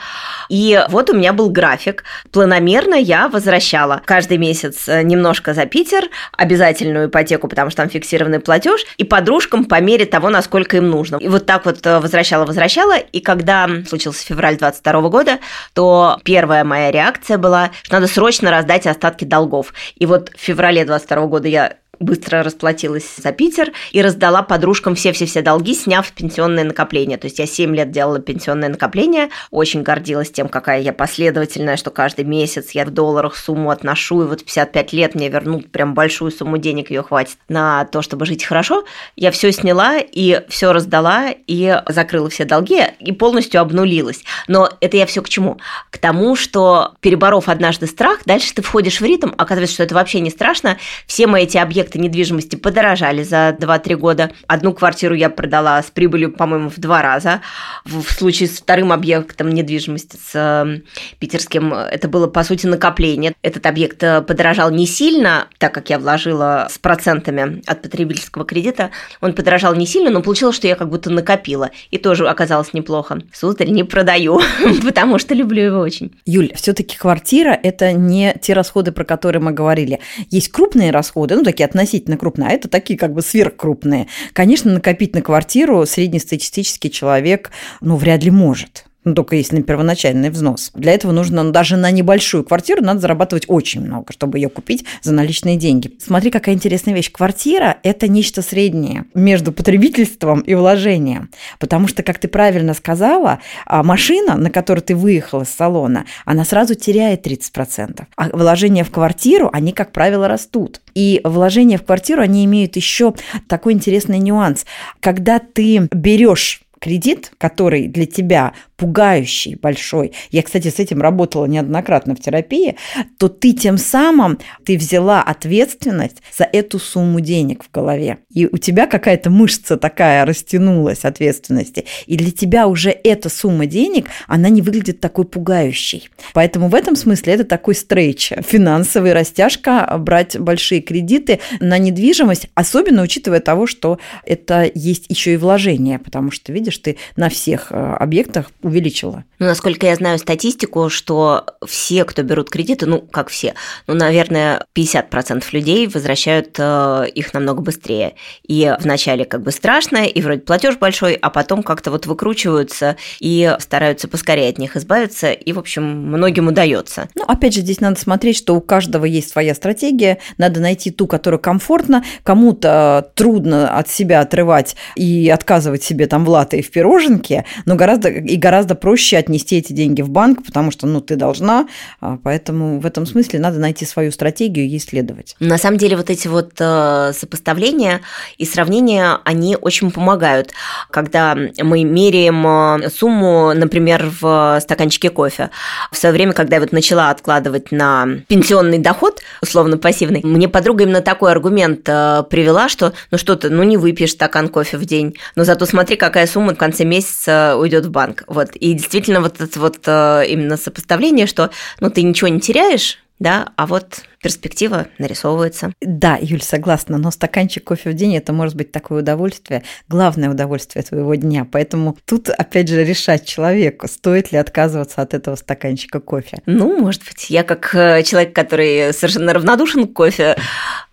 [0.50, 2.04] И вот у меня был график.
[2.32, 8.40] Планомерно я возвращала каждый месяц э, немножко за Питер, обязательную ипотеку, потому что там фиксированный
[8.40, 11.18] платеж, и подружкам по мере того, насколько им нужно.
[11.18, 15.40] И вот так вот возвращала-возвращала, и когда случился февраль 22 года,
[15.74, 19.74] то первая моя реакция была, что надо срочно раздать остатки долгов.
[19.96, 25.42] И вот в феврале 22 года я быстро расплатилась за Питер и раздала подружкам все-все-все
[25.42, 27.18] долги, сняв пенсионное накопление.
[27.18, 31.92] То есть я 7 лет делала пенсионное накопление, очень гордилась тем, какая я последовательная, что
[31.92, 36.32] каждый месяц я в долларах сумму отношу, и вот 55 лет мне вернут прям большую
[36.32, 38.84] сумму денег, ее хватит на то, чтобы жить хорошо.
[39.16, 44.24] Я все сняла и все раздала, и закрыла все долги, и полностью обнулилась.
[44.48, 45.60] Но это я все к чему?
[45.92, 50.20] К тому, что переборов однажды страх, дальше ты входишь в ритм, оказывается, что это вообще
[50.20, 50.78] не страшно.
[51.06, 54.32] Все мои эти объекты объекты недвижимости подорожали за 2-3 года.
[54.48, 57.42] Одну квартиру я продала с прибылью, по-моему, в два раза.
[57.86, 60.84] В случае с вторым объектом недвижимости, с эм,
[61.20, 63.34] питерским, это было, по сути, накопление.
[63.42, 68.90] Этот объект э, подорожал не сильно, так как я вложила с процентами от потребительского кредита.
[69.22, 71.70] Он подорожал не сильно, но получилось, что я как будто накопила.
[71.92, 73.20] И тоже оказалось неплохо.
[73.34, 74.42] Сударь не продаю,
[74.86, 76.12] потому что люблю его очень.
[76.26, 80.00] Юль, все таки квартира– это не те расходы, про которые мы говорили.
[80.30, 84.08] Есть крупные расходы, ну, такие относительно крупные, а это такие как бы сверхкрупные.
[84.34, 90.30] Конечно, накопить на квартиру среднестатистический человек, ну, вряд ли может ну, только если на первоначальный
[90.30, 90.72] взнос.
[90.74, 94.86] Для этого нужно ну, даже на небольшую квартиру надо зарабатывать очень много, чтобы ее купить
[95.02, 95.92] за наличные деньги.
[96.00, 97.12] Смотри, какая интересная вещь.
[97.12, 101.30] Квартира– это нечто среднее между потребительством и вложением.
[101.60, 106.46] Потому что, как ты правильно сказала, а, машина, на которой ты выехал из салона, она
[106.46, 108.06] сразу теряет 30%.
[108.16, 110.82] А вложения в квартиру, они, как правило, растут.
[110.96, 113.14] И вложения в квартиру, они имеют еще
[113.48, 114.66] такой интересный нюанс.
[115.00, 118.52] Когда ты берешь кредит, который для тебя
[118.84, 122.76] пугающий большой, я, кстати, с этим работала неоднократно в терапии,
[123.18, 128.18] то ты тем самым, ты взяла ответственность за эту сумму денег в голове.
[128.30, 131.86] И у тебя какая-то мышца такая растянулась ответственности.
[132.08, 136.10] И для тебя уже эта сумма денег, она не выглядит такой пугающей.
[136.34, 143.02] Поэтому в этом смысле это такой стрейч, финансовый растяжка, брать большие кредиты на недвижимость, особенно
[143.02, 147.76] учитывая того, что это есть еще и вложение, потому что, видишь, ты на всех э,
[147.76, 149.24] объектах увеличила.
[149.40, 153.54] Ну, насколько я знаю статистику, что все, кто берут кредиты, ну, как все,
[153.88, 158.16] ну, наверное, 50% людей возвращают э, их намного быстрее.
[158.48, 163.56] И вначале как бы страшно, и вроде платеж большой, а потом как-то вот выкручиваются и
[163.60, 167.10] стараются поскорее от них избавиться, и, в общем, многим удается.
[167.16, 171.08] Ну, опять же, здесь надо смотреть, что у каждого есть своя стратегия, надо найти ту,
[171.08, 176.72] которая комфортна, кому-то трудно от себя отрывать и отказывать себе там в латы и в
[176.72, 181.02] пироженке, но гораздо и гораздо гораздо проще отнести эти деньги в банк, потому что, ну,
[181.02, 181.68] ты должна,
[182.00, 185.36] а, поэтому в этом смысле надо найти свою стратегию и исследовать.
[185.40, 188.02] На самом деле вот эти вот э, сопоставления
[188.38, 190.52] и сравнения, они очень помогают,
[190.92, 195.50] когда мы меряем э, сумму, например, в стаканчике кофе.
[195.92, 200.84] В свое время, когда я вот начала откладывать на пенсионный доход, условно пассивный, мне подруга
[200.84, 204.86] именно такой аргумент э, привела, что ну что ты, ну не выпьешь стакан кофе в
[204.86, 208.24] день, но зато смотри, какая сумма в конце месяца уйдет в банк.
[208.28, 208.43] Вот.
[208.56, 213.52] И действительно вот это вот э, именно сопоставление, что ну ты ничего не теряешь, да,
[213.56, 215.74] а вот перспектива нарисовывается.
[215.82, 220.82] Да, Юль, согласна, но стаканчик кофе в день– это может быть такое удовольствие, главное удовольствие
[220.84, 221.46] твоего дня.
[221.50, 226.40] Поэтому тут, опять же, решать человеку, стоит ли отказываться от этого стаканчика кофе.
[226.46, 227.30] Ну, может быть.
[227.30, 230.38] Я как э, человек, который совершенно равнодушен к кофе,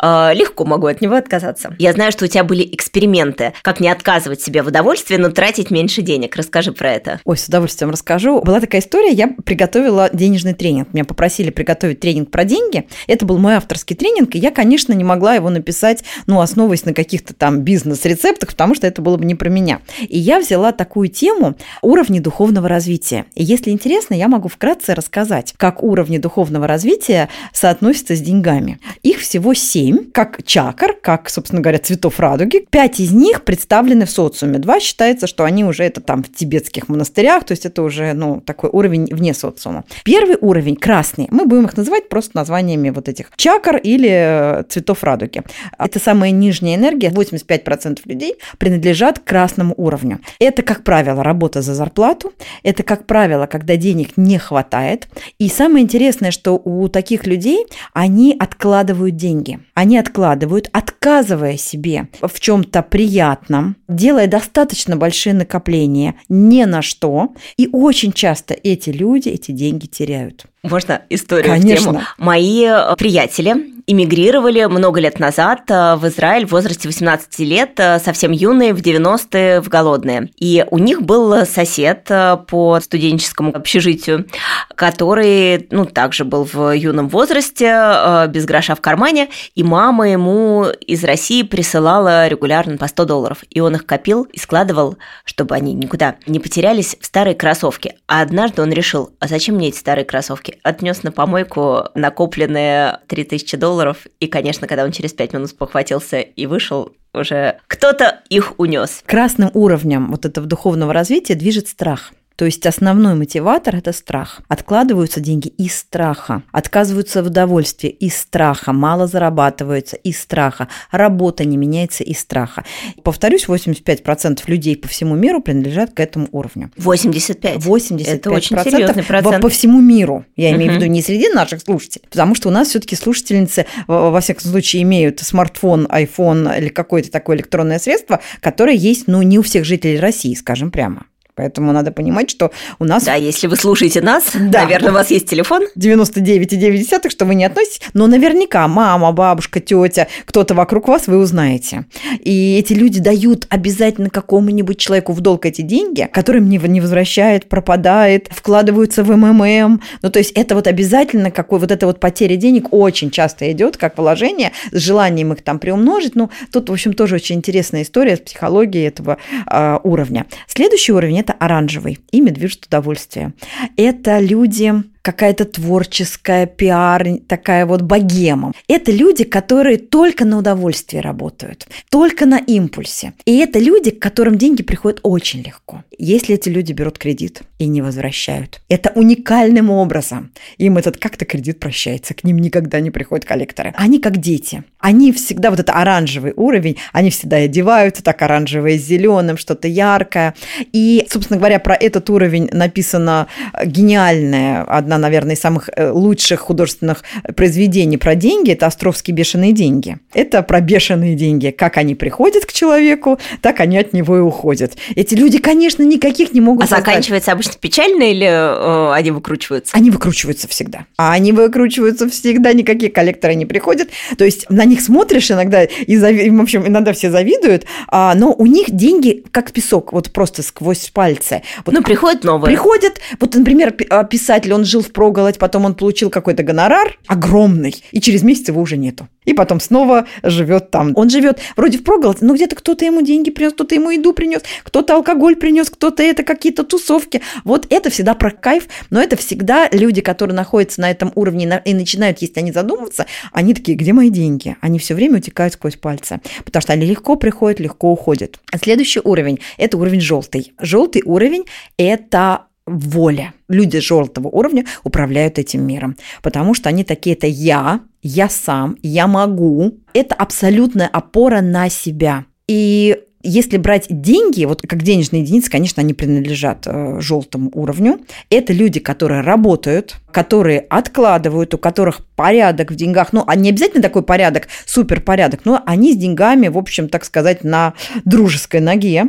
[0.02, 1.74] э, легко могу от него отказаться.
[1.78, 5.70] Я знаю, что у тебя были эксперименты, как не отказывать себе в удовольствии, но тратить
[5.70, 6.34] меньше денег.
[6.34, 7.20] Расскажи про это.
[7.24, 8.42] Ой, с удовольствием расскажу.
[8.42, 10.92] Была такая история, я приготовила денежный тренинг.
[10.92, 12.88] Меня попросили приготовить тренинг про деньги.
[13.06, 16.86] Это это был мой авторский тренинг, и я, конечно, не могла его написать, ну, основываясь
[16.86, 19.80] на каких-то там бизнес-рецептах, потому что это было бы не про меня.
[20.00, 23.26] И я взяла такую тему уровни духовного развития.
[23.34, 28.78] И если интересно, я могу вкратце рассказать, как уровни духовного развития соотносятся с деньгами.
[29.02, 32.64] Их всего семь, как чакр, как, собственно говоря, цветов радуги.
[32.70, 34.58] Пять из них представлены в социуме.
[34.58, 38.40] Два считается, что они уже это там в тибетских монастырях, то есть это уже, ну,
[38.40, 39.84] такой уровень вне социума.
[40.04, 45.04] Первый уровень, красный, мы будем их называть просто названиями вот этих чакр или э, цветов
[45.04, 45.42] радуги.
[45.78, 50.20] Это самая нижняя энергия, 85% людей принадлежат красному уровню.
[50.38, 55.08] Это, как правило, работа за зарплату, это, как правило, когда денег не хватает.
[55.38, 59.60] И самое интересное, что у таких людей они откладывают деньги.
[59.74, 67.34] Они откладывают, отказывая себе в чем-то приятном, делая достаточно большие накопления ни на что.
[67.56, 70.46] И очень часто эти люди эти деньги теряют.
[70.62, 71.90] Можно историю Конечно.
[71.90, 72.06] в тему?
[72.18, 73.56] Мои э, приятели
[73.90, 78.80] эмигрировали много лет назад э, в Израиль в возрасте 18 лет, э, совсем юные, в
[78.80, 80.30] 90-е, в голодные.
[80.38, 82.08] И у них был сосед
[82.48, 84.26] по студенческому общежитию,
[84.74, 91.04] который, ну, также был в юном возрасте, без гроша в кармане, и мама ему из
[91.04, 93.44] России присылала регулярно по 100 долларов.
[93.50, 97.94] И он их копил и складывал, чтобы они никуда не потерялись, в старые кроссовки.
[98.06, 100.58] А однажды он решил, а зачем мне эти старые кроссовки?
[100.62, 103.79] отнес на помойку накопленные 3000 долларов,
[104.20, 109.02] и, конечно, когда он через 5 минут похватился и вышел, уже кто-то их унес.
[109.06, 112.12] Красным уровнем вот этого духовного развития движет страх.
[112.40, 114.40] То есть основной мотиватор– это страх.
[114.48, 121.58] Откладываются деньги из страха, отказываются в удовольствии из страха, мало зарабатываются из страха, работа не
[121.58, 122.64] меняется из страха.
[123.02, 126.70] Повторюсь, 85% людей по всему миру принадлежат к этому уровню.
[126.78, 127.56] 85?
[127.56, 128.04] 85%.
[128.06, 129.42] Это очень серьезный процент.
[129.42, 130.24] По всему миру.
[130.34, 130.76] Я имею uh-huh.
[130.76, 134.50] в виду не среди наших слушателей, потому что у нас все таки слушательницы, во всяком
[134.50, 139.66] случае, имеют смартфон, iPhone или какое-то такое электронное средство, которое есть, ну, не у всех
[139.66, 141.04] жителей России, скажем прямо.
[141.40, 143.04] Поэтому надо понимать, что у нас...
[143.04, 144.64] Да, если вы слушаете нас, да.
[144.64, 145.62] наверное, у вас есть телефон.
[145.74, 151.86] 99,9, что вы не относитесь, но наверняка мама, бабушка, тетя, кто-то вокруг вас, вы узнаете.
[152.18, 157.48] И эти люди дают обязательно какому-нибудь человеку в долг эти деньги, которым не, не возвращает,
[157.48, 159.80] пропадает, вкладываются в МММ.
[160.02, 163.78] Ну, то есть это вот обязательно какой вот эта вот потеря денег очень часто идет
[163.78, 166.16] как положение с желанием их там приумножить.
[166.16, 169.16] Ну, тут, в общем, тоже очень интересная история с психологией этого
[169.50, 170.26] э, уровня.
[170.46, 171.98] Следующий уровень– это оранжевый.
[172.10, 173.32] Ими движет удовольствие.
[173.76, 178.52] Это люди, какая-то творческая, пиар, такая вот богема.
[178.68, 183.14] Это люди, которые только на удовольствие работают, только на импульсе.
[183.24, 185.82] И это люди, к которым деньги приходят очень легко.
[185.98, 190.30] Если эти люди берут кредит и не возвращают, это уникальным образом.
[190.58, 193.72] Им этот как-то кредит прощается, к ним никогда не приходят коллекторы.
[193.76, 194.64] Они как дети.
[194.78, 200.34] Они всегда, вот это оранжевый уровень, они всегда одеваются так оранжевое с зеленым, что-то яркое.
[200.72, 203.26] И, собственно говоря, про этот уровень написано
[203.62, 207.04] гениальное, одна, наверное, из самых э, лучших художественных
[207.36, 209.98] произведений про деньги– это «Островские бешеные деньги».
[210.12, 211.54] Это про бешеные деньги.
[211.56, 214.72] Как они приходят к человеку, так они от него и уходят.
[214.96, 216.86] Эти люди, конечно, никаких не могут А создать.
[216.86, 219.76] заканчивается обычно печально или э, они выкручиваются?
[219.76, 220.86] Они выкручиваются всегда.
[220.96, 223.88] А они выкручиваются всегда, никакие коллекторы не приходят.
[224.18, 226.30] То есть на них смотришь иногда, и, зави...
[226.30, 230.90] в общем, иногда все завидуют, а, но у них деньги как песок, вот просто сквозь
[230.90, 231.42] пальцы.
[231.64, 232.46] Вот, ну, приходят новые.
[232.46, 238.00] Приходят, вот, например, а, писатель, он жил впроголодь, потом он получил какой-то гонорар огромный, и
[238.00, 239.08] через месяц его уже нету.
[239.24, 240.92] И потом снова живет там.
[240.96, 244.96] Он живет вроде впроголодь, но где-то кто-то ему деньги принес, кто-то ему еду принес, кто-то
[244.96, 247.22] алкоголь принес, кто-то это какие-то тусовки.
[247.44, 251.74] Вот это всегда про кайф, но это всегда люди, которые находятся на этом уровне и
[251.74, 254.56] начинают, если они задумываться, они такие, где мои деньги?
[254.60, 258.40] Они все время утекают сквозь пальцы, потому что они легко приходят, легко уходят.
[258.62, 260.52] Следующий уровень– это уровень желтый.
[260.58, 261.44] Желтый уровень–
[261.76, 263.34] это воля.
[263.48, 269.06] Люди желтого уровня управляют этим миром, потому что они такие, это я, я сам, я
[269.06, 269.78] могу.
[269.92, 272.24] Это абсолютная опора на себя.
[272.46, 278.00] И если брать деньги, вот как денежные единицы, конечно, они принадлежат э, желтому уровню.
[278.30, 283.12] Это люди, которые работают, которые откладывают, у которых порядок в деньгах.
[283.12, 287.04] Ну, а не обязательно такой порядок, супер порядок, но они с деньгами, в общем, так
[287.04, 287.74] сказать, на
[288.06, 289.08] дружеской ноге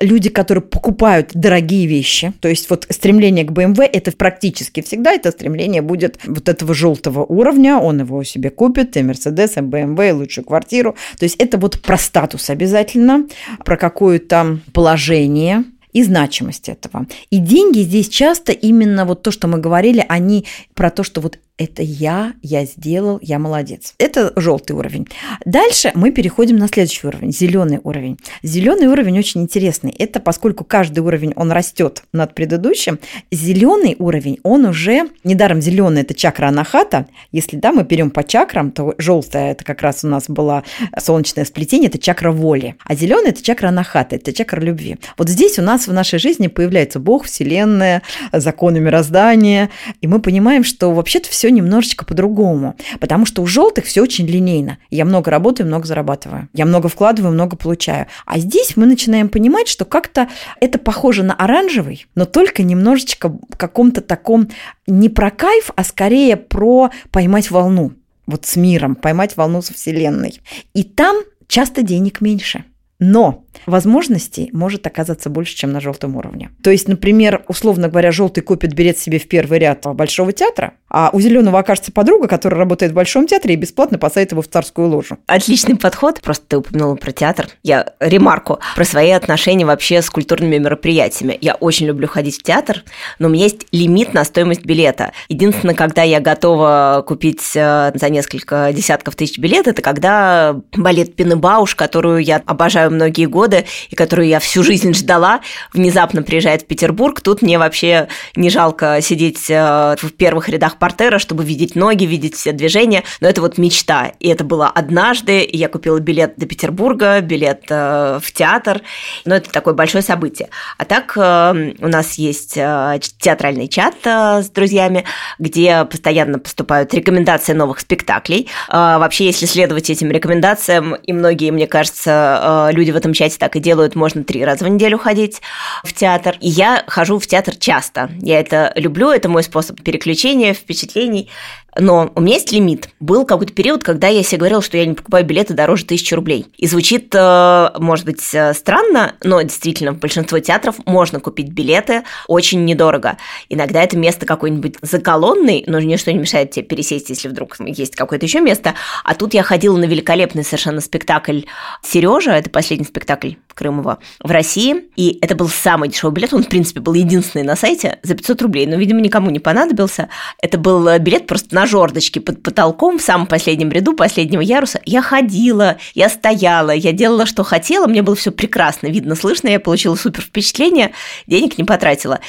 [0.00, 5.30] люди, которые покупают дорогие вещи, то есть вот стремление к BMW– это практически всегда это
[5.30, 10.12] стремление будет вот этого желтого уровня, он его себе купит, и Mercedes, и BMW, и
[10.12, 10.96] лучшую квартиру.
[11.18, 13.26] То есть это вот про статус обязательно,
[13.64, 17.06] про какое-то положение, и значимость этого.
[17.30, 21.38] И деньги здесь часто именно вот то, что мы говорили, они про то, что вот
[21.58, 23.94] это я, я сделал, я молодец.
[23.98, 25.08] Это желтый уровень.
[25.46, 28.18] Дальше мы переходим на следующий уровень, зеленый уровень.
[28.42, 29.90] Зеленый уровень очень интересный.
[29.90, 32.98] Это поскольку каждый уровень, он растет над предыдущим,
[33.30, 38.70] зеленый уровень, он уже, недаром зеленый это чакра анахата, если да, мы берем по чакрам,
[38.70, 40.62] то желтая это как раз у нас было
[40.98, 44.96] солнечное сплетение, это чакра воли, а зеленый это чакра анахата, это чакра любви.
[45.16, 49.70] Вот здесь у нас в нашей жизни появляется Бог, Вселенная, законы мироздания,
[50.02, 52.74] и мы понимаем, что вообще-то все все немножечко по-другому.
[52.98, 54.78] Потому что у желтых все очень линейно.
[54.90, 56.48] Я много работаю, много зарабатываю.
[56.52, 58.06] Я много вкладываю, много получаю.
[58.24, 60.28] А здесь мы начинаем понимать, что как-то
[60.60, 64.48] это похоже на оранжевый, но только немножечко в каком-то таком
[64.88, 67.92] не про кайф, а скорее про поймать волну.
[68.26, 70.40] Вот с миром, поймать волну со Вселенной.
[70.74, 72.64] И там часто денег меньше.
[72.98, 76.50] Но возможностей может оказаться больше, чем на желтом уровне.
[76.62, 81.10] То есть, например, условно говоря, желтый купит билет себе в первый ряд Большого театра, а
[81.12, 84.88] у зеленого окажется подруга, которая работает в Большом театре и бесплатно посадит его в царскую
[84.88, 85.18] ложу.
[85.26, 86.20] Отличный подход.
[86.20, 87.48] Просто ты упомянула про театр.
[87.62, 91.38] Я ремарку про свои отношения вообще с культурными мероприятиями.
[91.40, 92.82] Я очень люблю ходить в театр,
[93.18, 95.12] но у меня есть лимит на стоимость билета.
[95.28, 101.74] Единственное, когда я готова купить э, за несколько десятков тысяч билет, это когда балет Пинебауш,
[101.74, 105.40] которую я обожаю многие годы, годы, и которую я всю жизнь ждала,
[105.72, 107.20] внезапно приезжает в Петербург.
[107.20, 112.34] Тут мне вообще не жалко сидеть э, в первых рядах портера, чтобы видеть ноги, видеть
[112.34, 113.04] все движения.
[113.20, 114.12] Но это вот мечта.
[114.18, 118.82] И это было однажды, и я купила билет до Петербурга, билет э, в театр.
[119.24, 120.48] Но это такое большое событие.
[120.76, 125.04] А так э, у нас есть театральный чат с друзьями,
[125.38, 128.48] где постоянно поступают рекомендации новых спектаклей.
[128.68, 133.56] Вообще, если следовать этим рекомендациям, и многие, мне кажется, люди в этом чате кстати, так
[133.56, 135.42] и делают, можно три раза в неделю ходить
[135.84, 136.36] в театр.
[136.40, 138.10] И я хожу в театр часто.
[138.20, 141.30] Я это люблю, это мой способ переключения, впечатлений.
[141.78, 142.88] Но у меня есть лимит.
[143.00, 146.46] Был какой-то период, когда я себе говорила, что я не покупаю билеты дороже тысячи рублей.
[146.56, 152.02] И звучит, э, может быть, э, странно, но действительно в большинство театров можно купить билеты
[152.28, 153.18] очень недорого.
[153.48, 158.24] Иногда это место какой-нибудь заколонный, но ничто не мешает тебе пересесть, если вдруг есть какое-то
[158.26, 158.74] еще место.
[159.04, 161.42] А тут я ходила на великолепный совершенно спектакль
[161.82, 166.48] Сережа, это последний спектакль Крымова в России, и это был самый дешевый билет, он, в
[166.48, 170.08] принципе, был единственный на сайте за 500 рублей, но, видимо, никому не понадобился.
[170.40, 174.80] Это был э, билет просто на жердочке под потолком в самом последнем ряду последнего яруса.
[174.84, 179.60] Я ходила, я стояла, я делала, что хотела, мне было все прекрасно, видно, слышно, я
[179.60, 180.92] получила супер впечатление,
[181.26, 182.20] денег не потратила.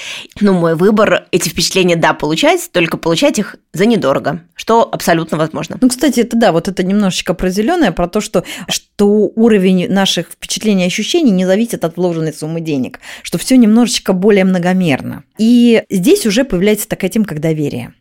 [0.41, 5.77] Но мой выбор эти впечатления, да, получать, только получать их за недорого, что абсолютно возможно.
[5.79, 10.31] Ну, кстати, это да, вот это немножечко про зеленое, про то, что, что уровень наших
[10.31, 15.23] впечатлений и ощущений не зависит от вложенной суммы денег, что все немножечко более многомерно.
[15.37, 17.93] И здесь уже появляется такая тема, как доверие.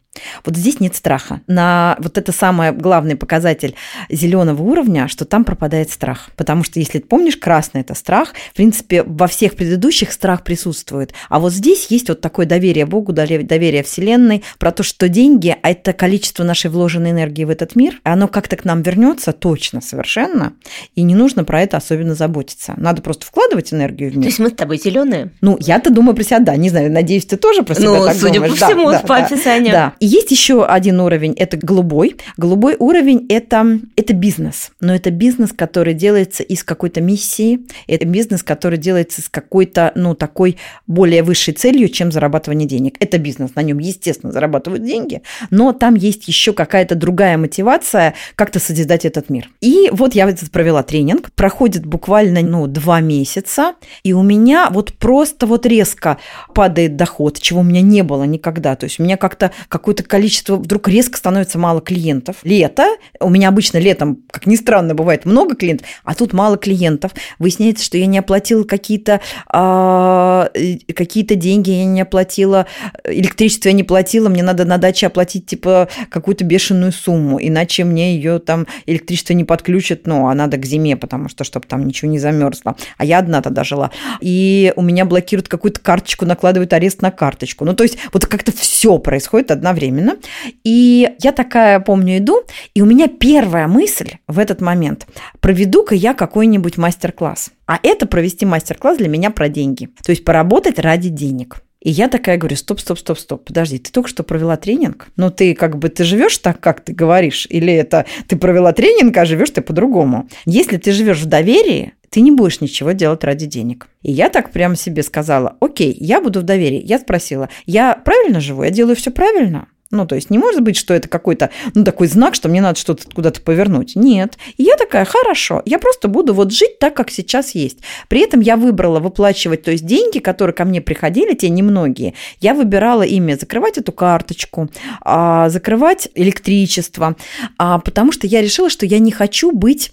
[0.45, 1.41] Вот здесь нет страха.
[1.47, 3.75] На вот это самый главный показатель
[4.09, 6.31] зеленого уровня, что там пропадает страх.
[6.37, 8.35] Потому что, если ты помнишь, красный– это страх.
[8.53, 11.13] В принципе, во всех предыдущих страх присутствует.
[11.29, 15.93] А вот здесь есть вот такое доверие Богу, доверие Вселенной, про то, что деньги– это
[15.93, 18.01] количество нашей вложенной энергии в этот мир.
[18.03, 20.53] Оно как-то к нам вернется точно, совершенно.
[20.95, 22.75] И не нужно про это особенно заботиться.
[22.77, 24.23] Надо просто вкладывать энергию в мир.
[24.23, 25.33] То есть мы с тобой зеленые?
[25.41, 26.57] Ну, я-то думаю про себя, да.
[26.57, 28.59] Не знаю, надеюсь, ты тоже про себя ну, так судя думаешь.
[28.59, 29.73] по всему, да, по да, описанию.
[29.73, 29.93] Да.
[30.09, 32.15] Есть еще один уровень, это голубой.
[32.37, 38.45] Голубой уровень это, это бизнес, но это бизнес, который делается из какой-то миссии, это бизнес,
[38.45, 42.95] который делается с какой-то, ну, такой более высшей целью, чем зарабатывание денег.
[43.01, 48.61] Это бизнес, на нем, естественно, зарабатывают деньги, но там есть еще какая-то другая мотивация как-то
[48.61, 49.51] созидать этот мир.
[49.61, 55.49] И вот я провела тренинг, проходит буквально, ну, два месяца, и у меня вот просто
[55.49, 56.19] вот резко
[56.55, 58.77] падает доход, чего у меня не было никогда.
[58.77, 59.51] То есть у меня как-то
[59.97, 62.37] какое-то количество вдруг резко становится мало клиентов.
[62.43, 62.87] Лето,
[63.21, 67.13] у меня обычно летом, как ни странно, бывает много клиентов, а тут мало клиентов.
[67.39, 70.51] Выясняется, что я не оплатила какие-то а,
[70.95, 72.67] какие-то деньги, я не оплатила
[73.05, 78.17] электричество, я не платила, мне надо на даче оплатить типа какую-то бешеную сумму, иначе мне
[78.17, 82.11] ее там электричество не подключат, ну, а надо к зиме, потому что чтобы там ничего
[82.11, 82.77] не замерзло.
[82.99, 83.91] А я одна тогда жила.
[84.21, 87.65] И у меня блокируют какую-то карточку, накладывают арест на карточку.
[87.65, 90.17] Ну, то есть вот как-то все происходит одновременно.
[90.65, 92.43] И я такая, помню, иду,
[92.75, 95.07] и у меня первая мысль в этот момент,
[95.41, 97.51] проведу-ка я какой-нибудь мастер-класс.
[97.67, 99.89] А это провести мастер-класс для меня про деньги.
[100.03, 101.63] То есть поработать ради денег.
[101.87, 105.07] И я такая говорю, стоп, стоп, стоп, стоп, подожди, ты только что провела тренинг?
[105.15, 107.47] Ну, ты как бы, ты живешь так, как ты говоришь?
[107.49, 110.29] Или это ты провела тренинг, а живешь ты по-другому?
[110.47, 113.87] Если ты живешь в доверии, ты не будешь ничего делать ради денег.
[114.03, 116.83] И я так прямо себе сказала, окей, я буду в доверии.
[116.85, 118.65] Я спросила, я правильно живу?
[118.65, 119.69] Я делаю все правильно?
[119.91, 122.79] Ну, то есть не может быть, что это какой-то, ну, такой знак, что мне надо
[122.79, 123.95] что-то куда-то повернуть.
[123.95, 124.37] Нет.
[124.57, 127.79] И я такая, хорошо, я просто буду вот жить так, как сейчас есть.
[128.09, 132.55] При этом я выбрала выплачивать, то есть деньги, которые ко мне приходили, те немногие, я
[132.55, 134.69] выбирала ими закрывать эту карточку,
[135.03, 137.17] а, закрывать электричество,
[137.57, 139.93] а, потому что я решила, что я не хочу быть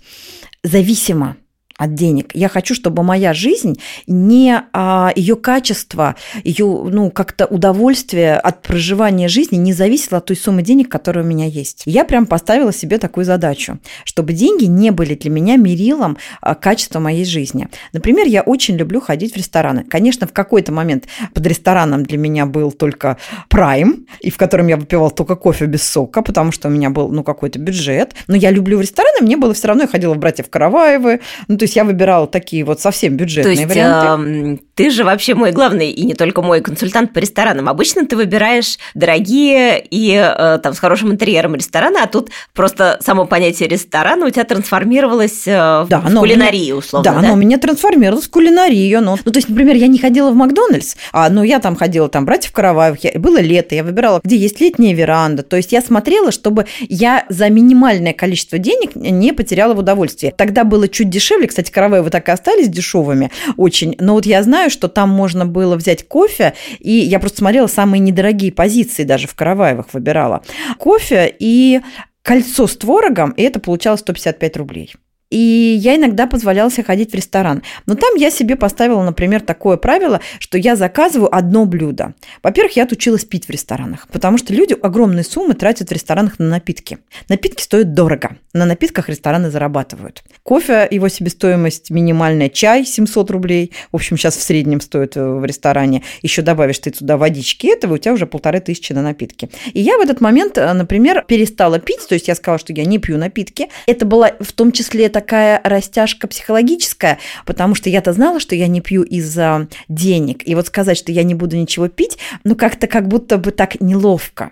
[0.63, 1.37] зависима
[1.77, 2.31] от денег.
[2.33, 9.27] Я хочу, чтобы моя жизнь не а, ее качество, ее ну как-то удовольствие от проживания
[9.27, 11.83] жизни не зависело от той суммы денег, которая у меня есть.
[11.85, 16.99] Я прям поставила себе такую задачу, чтобы деньги не были для меня мерилом а, качества
[16.99, 17.67] моей жизни.
[17.91, 19.83] Например, я очень люблю ходить в рестораны.
[19.83, 23.17] Конечно, в какой-то момент под рестораном для меня был только
[23.49, 27.09] прайм, и в котором я выпивал только кофе без сока, потому что у меня был
[27.09, 28.13] ну какой-то бюджет.
[28.27, 31.65] Но я люблю рестораны, мне было все равно, я ходила в братьев Караваевы, ну то
[31.65, 34.55] есть я выбирала такие вот совсем бюджетные То есть, варианты.
[34.55, 37.69] Э, ты же вообще мой главный и не только мой консультант по ресторанам.
[37.69, 43.25] Обычно ты выбираешь дорогие и э, там с хорошим интерьером рестораны, а тут просто само
[43.25, 47.09] понятие ресторана у тебя трансформировалось э, да, в кулинарию, условно.
[47.09, 49.01] Да, да, оно у меня трансформировалось в кулинарию.
[49.01, 52.09] Ну, ну, то есть, например, я не ходила в Макдональдс, а, ну, я там ходила,
[52.09, 55.43] там, братьев Караваев, я, было лето, я выбирала, где есть летняя веранда.
[55.43, 60.33] То есть, я смотрела, чтобы я за минимальное количество денег не потеряла в удовольствии.
[60.35, 64.71] Тогда было чуть дешевле, кстати, Караваевы так и остались дешевыми очень, но вот я знаю,
[64.71, 69.35] что там можно было взять кофе, и я просто смотрела самые недорогие позиции даже в
[69.35, 70.41] Караваевых выбирала.
[70.79, 71.81] Кофе и
[72.23, 74.95] кольцо с творогом, и это получалось 155 рублей.
[75.33, 77.63] И я иногда позволяла себе ходить в ресторан.
[77.87, 82.13] Но там я себе поставила, например, такое правило, что я заказываю одно блюдо.
[82.43, 86.49] Во-первых, я отучилась пить в ресторанах, потому что люди огромные суммы тратят в ресторанах на
[86.49, 86.99] напитки.
[87.29, 88.37] Напитки стоят дорого.
[88.53, 90.23] На напитках рестораны зарабатывают.
[90.43, 93.71] Кофе, его себестоимость минимальная, чай 700 рублей.
[93.91, 96.03] В общем, сейчас в среднем стоит э, в ресторане.
[96.21, 99.49] Еще добавишь ты туда водички этого, у тебя уже полторы тысячи на напитки.
[99.73, 102.85] И я в этот момент, э, например, перестала пить, то есть я сказала, что я
[102.85, 103.69] не пью напитки.
[103.87, 108.81] Это была в том числе такая растяжка психологическая, потому что я-то знала, что я не
[108.81, 110.45] пью из-за денег.
[110.45, 113.79] И вот сказать, что я не буду ничего пить, ну как-то как будто бы так
[113.79, 114.51] неловко.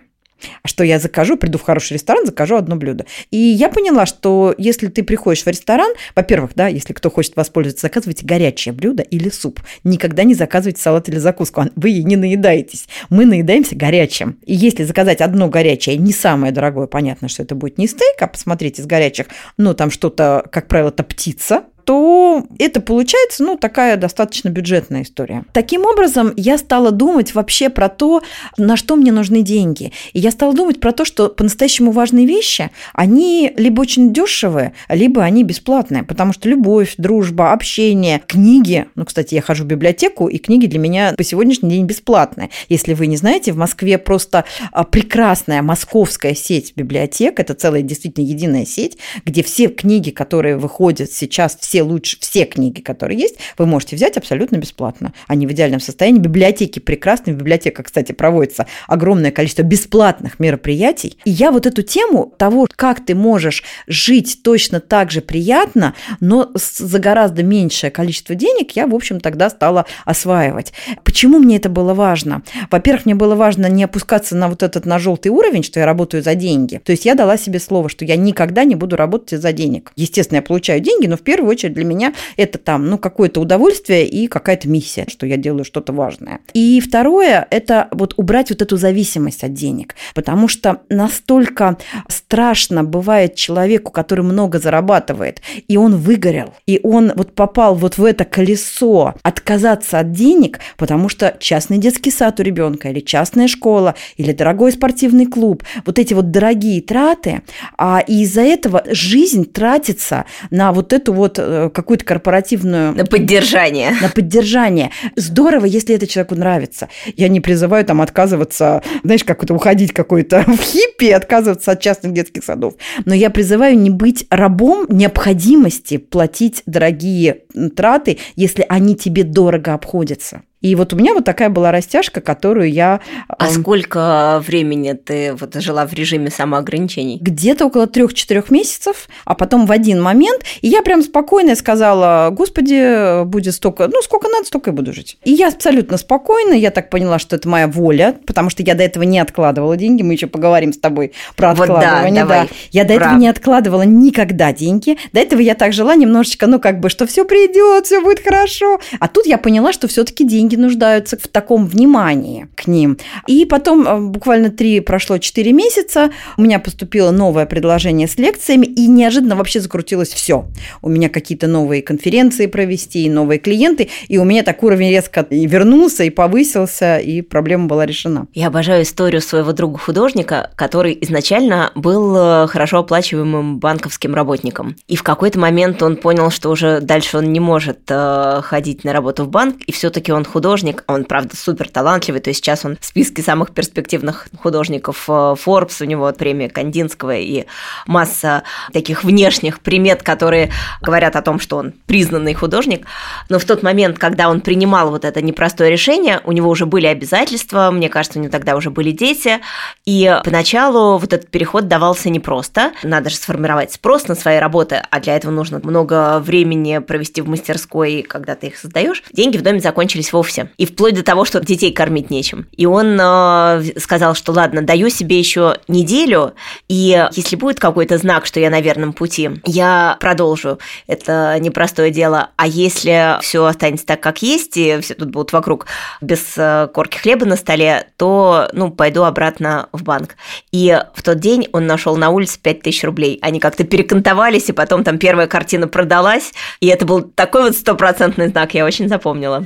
[0.64, 3.06] А что я закажу, приду в хороший ресторан, закажу одно блюдо.
[3.30, 7.88] И я поняла, что если ты приходишь в ресторан, во-первых, да, если кто хочет воспользоваться,
[7.88, 9.62] заказывайте горячее блюдо или суп.
[9.84, 12.88] Никогда не заказывайте салат или закуску, вы ей не наедаетесь.
[13.10, 14.38] Мы наедаемся горячим.
[14.46, 18.28] И если заказать одно горячее, не самое дорогое, понятно, что это будет не стейк, а
[18.28, 19.28] посмотрите из горячих,
[19.58, 25.44] ну, там что-то, как правило, это птица, то это получается, ну, такая достаточно бюджетная история.
[25.52, 28.22] Таким образом, я стала думать вообще про то,
[28.56, 29.92] на что мне нужны деньги.
[30.14, 35.22] И я стала думать про то, что по-настоящему важные вещи, они либо очень дешевые, либо
[35.22, 40.38] они бесплатные, потому что любовь, дружба, общение, книги, ну, кстати, я хожу в библиотеку, и
[40.38, 42.52] книги для меня по сегодняшний день бесплатные.
[42.70, 48.24] Если вы не знаете, в Москве просто а, прекрасная московская сеть библиотек, это целая действительно
[48.24, 53.66] единая сеть, где все книги, которые выходят сейчас, все лучше, все книги, которые есть, вы
[53.66, 55.14] можете взять абсолютно бесплатно.
[55.28, 56.20] Они в идеальном состоянии.
[56.20, 57.34] Библиотеки прекрасны.
[57.34, 61.18] В библиотеках, кстати, проводится огромное количество бесплатных мероприятий.
[61.26, 66.52] И я вот эту тему того, как ты можешь жить точно так же приятно, но
[66.56, 70.74] за гораздо меньшее количество денег, я, в общем, тогда стала осваивать.
[71.04, 72.44] Почему мне это было важно?
[72.70, 76.24] Во-первых, мне было важно не опускаться на вот этот на желтый уровень, что я работаю
[76.24, 76.82] за деньги.
[76.84, 79.92] То есть я дала себе слово, что я никогда не буду работать за денег.
[79.96, 84.08] Естественно, я получаю деньги, но в первую очередь для меня это там, ну, какое-то удовольствие
[84.08, 86.40] и какая-то миссия, что я делаю что-то важное.
[86.54, 93.36] И второе, это вот убрать вот эту зависимость от денег, потому что настолько страшно бывает
[93.36, 99.16] человеку, который много зарабатывает, и он выгорел, и он вот попал вот в это колесо
[99.24, 104.72] отказаться от денег, потому что частный детский сад у ребенка или частная школа или дорогой
[104.72, 107.42] спортивный клуб, вот эти вот дорогие траты,
[107.78, 111.40] а из-за этого жизнь тратится на вот эту вот
[111.74, 112.94] какую-то корпоративную...
[112.94, 113.92] На поддержание.
[114.02, 114.92] На поддержание.
[115.16, 116.90] Здорово, если это человеку нравится.
[117.18, 122.14] Я не призываю там отказываться, знаешь, как это уходить какой-то в хиппи, отказываться от частных
[122.14, 122.76] детских садов.
[123.06, 127.44] Но я призываю не быть рабом необходимости платить дорогие
[127.76, 130.42] траты, если они тебе дорого обходятся.
[130.62, 133.02] И вот у меня вот такая была растяжка, которую я...
[133.28, 137.18] А э, сколько времени ты вот жила в режиме самоограничений?
[137.20, 143.24] Где-то около трех-четырех месяцев, а потом в один момент, и я прям спокойно сказала, господи,
[143.26, 145.18] будет столько, ну, сколько надо, столько и буду жить.
[145.24, 148.84] И я абсолютно спокойно, я так поняла, что это моя воля, потому что я до
[148.84, 152.04] этого не откладывала деньги, мы еще поговорим с тобой про откладывание.
[152.04, 152.48] Вот да, давай.
[152.48, 152.54] да.
[152.72, 156.80] Я до этого не откладывала никогда деньги, до этого я так жила немножечко, ну, как
[156.80, 158.80] бы, что все придет, все будет хорошо.
[159.00, 162.98] А тут я поняла, что все-таки деньги деньги нуждаются в таком внимании к ним.
[163.28, 168.66] И потом э, буквально три прошло четыре месяца, у меня поступило новое предложение с лекциями,
[168.66, 170.46] и неожиданно вообще закрутилось все.
[170.82, 176.04] У меня какие-то новые конференции провести, новые клиенты, и у меня так уровень резко вернулся,
[176.04, 178.28] и повысился, и проблема была решена.
[178.34, 184.76] Я обожаю историю своего друга-художника, который изначально был э, хорошо оплачиваемым банковским работником.
[184.88, 188.94] И в какой-то момент он понял, что уже дальше он не может э, ходить на
[188.94, 192.66] работу в банк, и все-таки он художник художник, он, правда, супер талантливый, то есть сейчас
[192.66, 197.46] он в списке самых перспективных художников э, Forbes, у него премия Кандинского и
[197.86, 198.42] масса
[198.74, 202.88] таких внешних примет, которые говорят о том, что он признанный художник.
[203.30, 206.88] Но в тот момент, когда он принимал вот это непростое решение, у него уже были
[206.88, 209.42] обязательства, мне кажется, у него тогда уже были дети,
[209.86, 212.72] и поначалу вот этот переход давался непросто.
[212.82, 217.30] Надо же сформировать спрос на свои работы, а для этого нужно много времени провести в
[217.30, 219.04] мастерской, когда ты их создаешь.
[219.14, 220.50] Деньги в доме закончились вовсе вовсе.
[220.58, 222.48] И вплоть до того, что детей кормить нечем.
[222.56, 226.34] И он э, сказал, что ладно, даю себе еще неделю,
[226.68, 230.60] и если будет какой-то знак, что я на верном пути, я продолжу.
[230.88, 232.30] Это непростое дело.
[232.36, 235.68] А если все останется так, как есть, и все тут будут вокруг
[236.02, 240.16] без э, корки хлеба на столе, то, ну, пойду обратно в банк.
[240.52, 243.20] И в тот день он нашел на улице 5000 рублей.
[243.22, 248.28] Они как-то перекантовались, и потом там первая картина продалась, и это был такой вот стопроцентный
[248.28, 249.46] знак, я очень запомнила.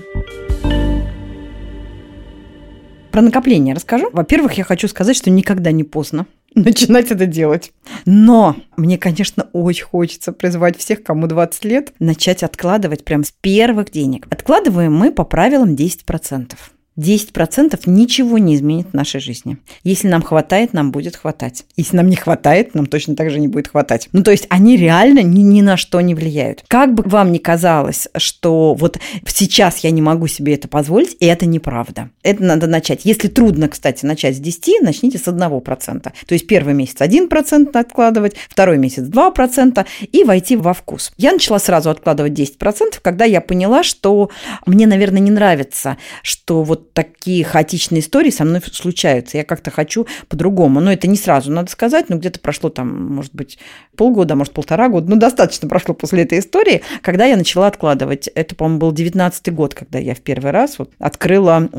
[3.16, 4.10] Про накопление расскажу.
[4.12, 7.72] Во-первых, я хочу сказать, что никогда не поздно начинать это делать.
[8.06, 13.90] Но мне, конечно, очень хочется призвать всех, кому 20 лет, начать откладывать прям с первых
[13.90, 14.28] денег.
[14.30, 16.56] Откладываем мы по правилам 10%.
[16.98, 19.58] 10% ничего не изменит в нашей жизни.
[19.84, 21.66] Если нам хватает, нам будет хватать.
[21.76, 24.08] Если нам не хватает, нам точно так же не будет хватать.
[24.14, 26.64] Ну, то есть они реально ни, ни на что не влияют.
[26.68, 31.26] Как бы вам ни казалось, что вот сейчас я не могу себе это позволить, и
[31.26, 32.10] это неправда.
[32.24, 33.02] Это надо начать.
[33.04, 36.02] Если трудно, кстати, начать с 10, начните с 1%.
[36.02, 41.12] То есть первый месяц 1% откладывать, второй месяц 2% и войти во вкус.
[41.18, 44.30] Я начала сразу откладывать 10%, когда я поняла, что
[44.66, 49.38] мне, наверное, не нравится, что вот такие хаотичные истории со мной случаются.
[49.38, 50.80] Я как-то хочу по-другому.
[50.80, 53.58] Но это не сразу, надо сказать, но где-то прошло там, может быть,
[53.96, 55.10] полгода, может, полтора года.
[55.10, 58.28] Ну, достаточно прошло после этой истории, когда я начала откладывать.
[58.36, 61.70] Это, по-моему, был девятнадцатый год, когда я в первый раз вот открыла...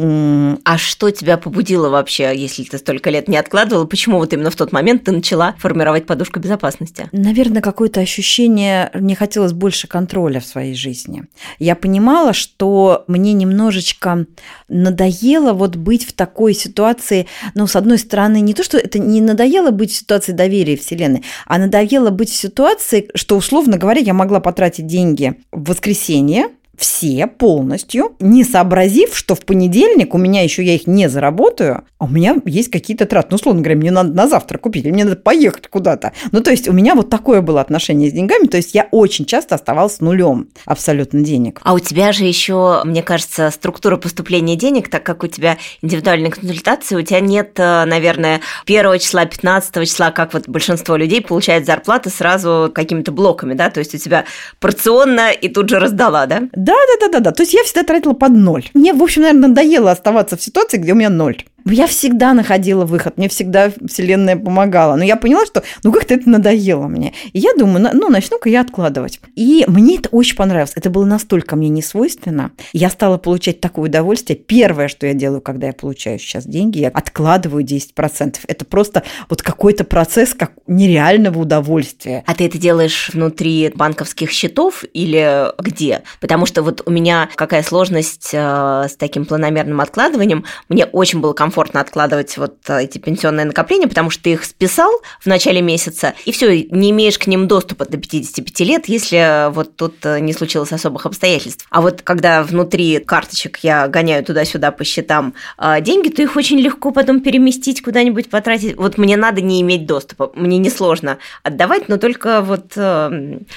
[0.65, 3.85] А что тебя побудило вообще, если ты столько лет не откладывала?
[3.85, 7.09] Почему вот именно в тот момент ты начала формировать подушку безопасности?
[7.13, 11.25] Наверное, какое-то ощущение, мне хотелось больше контроля в своей жизни.
[11.59, 14.27] Я понимала, что мне немножечко
[14.69, 18.99] надо надоело вот быть в такой ситуации, ну, с одной стороны, не то, что это
[18.99, 24.01] не надоело быть в ситуации доверия Вселенной, а надоело быть в ситуации, что, условно говоря,
[24.01, 30.43] я могла потратить деньги в воскресенье, все полностью, не сообразив, что в понедельник у меня
[30.43, 33.29] еще я их не заработаю, а у меня есть какие-то траты.
[33.31, 36.13] Ну, условно говоря, мне надо на завтра купить, или мне надо поехать куда-то.
[36.33, 39.25] Ну, то есть у меня вот такое было отношение с деньгами, то есть я очень
[39.25, 41.61] часто оставалась нулем абсолютно денег.
[41.65, 46.33] А у тебя же еще, мне кажется, структура поступления денег, так как у тебя индивидуальные
[46.33, 51.67] консультации, у тебя нет, э, наверное, первого числа, 15 числа, как вот большинство людей получает
[51.67, 54.25] зарплаты сразу какими-то блоками, да, то есть у тебя
[54.61, 56.43] порционно и тут же раздала, да?
[56.67, 57.33] Да, да, да, да, да.
[57.33, 58.65] То есть я всегда тратила под ноль.
[58.75, 62.85] Мне, в общем, наверное, надоело оставаться в ситуации, где у меня ноль я всегда находила
[62.85, 64.95] выход, мне всегда Вселенная помогала.
[64.95, 67.13] Но я поняла, что ну как-то это надоело мне.
[67.33, 69.21] И я думаю, ну начну-ка я откладывать.
[69.35, 70.73] И мне это очень понравилось.
[70.77, 72.53] Это было настолько мне не свойственно.
[72.73, 74.39] Я стала получать такое удовольствие.
[74.39, 78.37] Первое, что я делаю, когда я получаю сейчас деньги, я откладываю 10%.
[78.47, 82.23] Это просто вот какой-то процесс как нереального удовольствия.
[82.27, 86.03] А ты это делаешь внутри банковских счетов или где?
[86.21, 90.45] Потому что вот у меня какая сложность э, с таким планомерным откладыванием.
[90.69, 94.45] Мне очень было комфортно комфортно откладывать вот э, эти пенсионные накопления, потому что ты их
[94.45, 94.91] списал
[95.21, 99.75] в начале месяца, и все, не имеешь к ним доступа до 55 лет, если вот
[99.75, 101.67] тут э, не случилось особых обстоятельств.
[101.71, 106.59] А вот когда внутри карточек я гоняю туда-сюда по счетам э, деньги, то их очень
[106.59, 108.77] легко потом переместить куда-нибудь, потратить.
[108.77, 112.73] Вот мне надо не иметь доступа, мне несложно отдавать, но только вот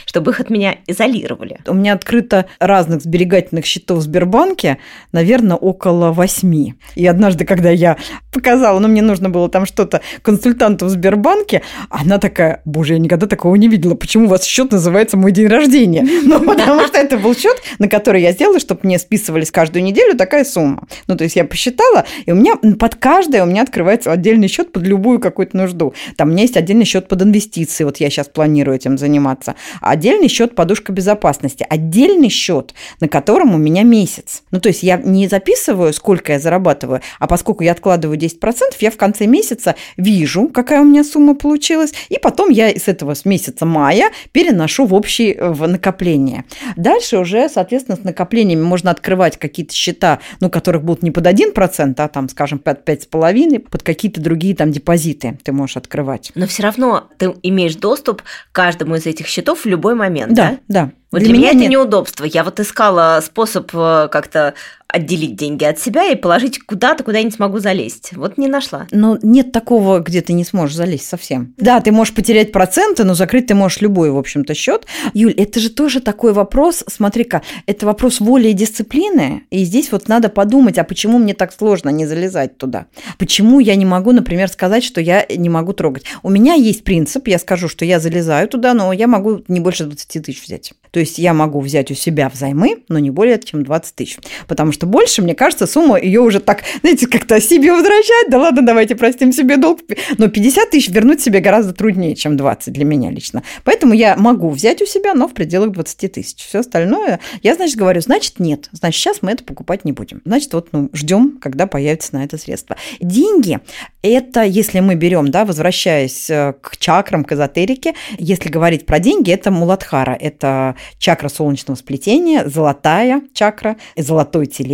[0.05, 1.59] чтобы их от меня изолировали.
[1.67, 4.77] У меня открыто разных сберегательных счетов в Сбербанке,
[5.11, 6.75] наверное, около восьми.
[6.95, 7.88] И однажды, когда я
[8.31, 13.27] показала, но мне нужно было там что-то консультанту в Сбербанке, она такая, боже, я никогда
[13.27, 16.07] такого не видела, почему у вас счет называется «Мой день рождения»?
[16.29, 20.15] Ну, потому что это был счет, на который я сделала, чтобы мне списывались каждую неделю
[20.15, 20.87] такая сумма.
[21.07, 24.71] Ну, то есть я посчитала, и у меня под каждое у меня открывается отдельный счет
[24.71, 25.93] под любую какую-то нужду.
[26.17, 29.55] Там у меня есть отдельный счет под инвестиции, вот я сейчас планирую этим заниматься.
[29.81, 34.43] Отдельный счет подушка безопасности, отдельный счет, на котором у меня месяц.
[34.51, 38.91] Ну, то есть я не записываю, сколько я зарабатываю, а поскольку я откладываю 10%, я
[38.91, 43.25] в конце месяца вижу, какая у меня сумма получилась, и потом я с этого с
[43.25, 46.45] месяца мая переношу в общий э, в накопление.
[46.75, 51.93] Дальше уже, соответственно, с накоплениями можно открывать какие-то счета, ну, которых будут не под 1%,
[51.97, 56.31] а там, скажем, под 5,5%, под какие-то другие там депозиты ты можешь открывать.
[56.35, 60.59] Но все равно ты имеешь доступ к каждому из этих счетов в любой момент, да?
[60.67, 60.91] Да, да.
[61.11, 62.23] Вот для, для меня, меня это неудобство.
[62.23, 64.53] Я вот искала способ э, как-то
[64.91, 68.11] отделить деньги от себя и положить куда-то, куда я не смогу залезть.
[68.15, 68.87] Вот не нашла.
[68.91, 71.53] Но нет такого, где ты не сможешь залезть совсем.
[71.57, 74.87] Да, ты можешь потерять проценты, но закрыть ты можешь любой, в общем-то, счет.
[75.13, 80.07] Юль, это же тоже такой вопрос, смотри-ка, это вопрос воли и дисциплины, и здесь вот
[80.07, 82.87] надо подумать, а почему мне так сложно не залезать туда?
[83.17, 86.05] Почему я не могу, например, сказать, что я не могу трогать?
[86.23, 89.85] У меня есть принцип, я скажу, что я залезаю туда, но я могу не больше
[89.85, 90.73] 20 тысяч взять.
[90.91, 94.17] То есть я могу взять у себя взаймы, но не более чем 20 тысяч.
[94.47, 98.29] Потому что больше, мне кажется, сумма ее уже так, знаете, как-то себе возвращать.
[98.29, 99.79] Да ладно, давайте простим себе долг.
[100.17, 103.43] Но 50 тысяч вернуть себе гораздо труднее, чем 20 для меня лично.
[103.63, 106.45] Поэтому я могу взять у себя, но в пределах 20 тысяч.
[106.45, 108.69] Все остальное, я, значит, говорю, значит, нет.
[108.71, 110.21] Значит, сейчас мы это покупать не будем.
[110.25, 112.75] Значит, вот ну, ждем, когда появится на это средство.
[112.99, 113.59] Деньги–
[114.01, 119.31] это, если мы берем, да, возвращаясь э, к чакрам, к эзотерике, если говорить про деньги,
[119.31, 124.68] это муладхара, это чакра солнечного сплетения, золотая чакра, золотой телец,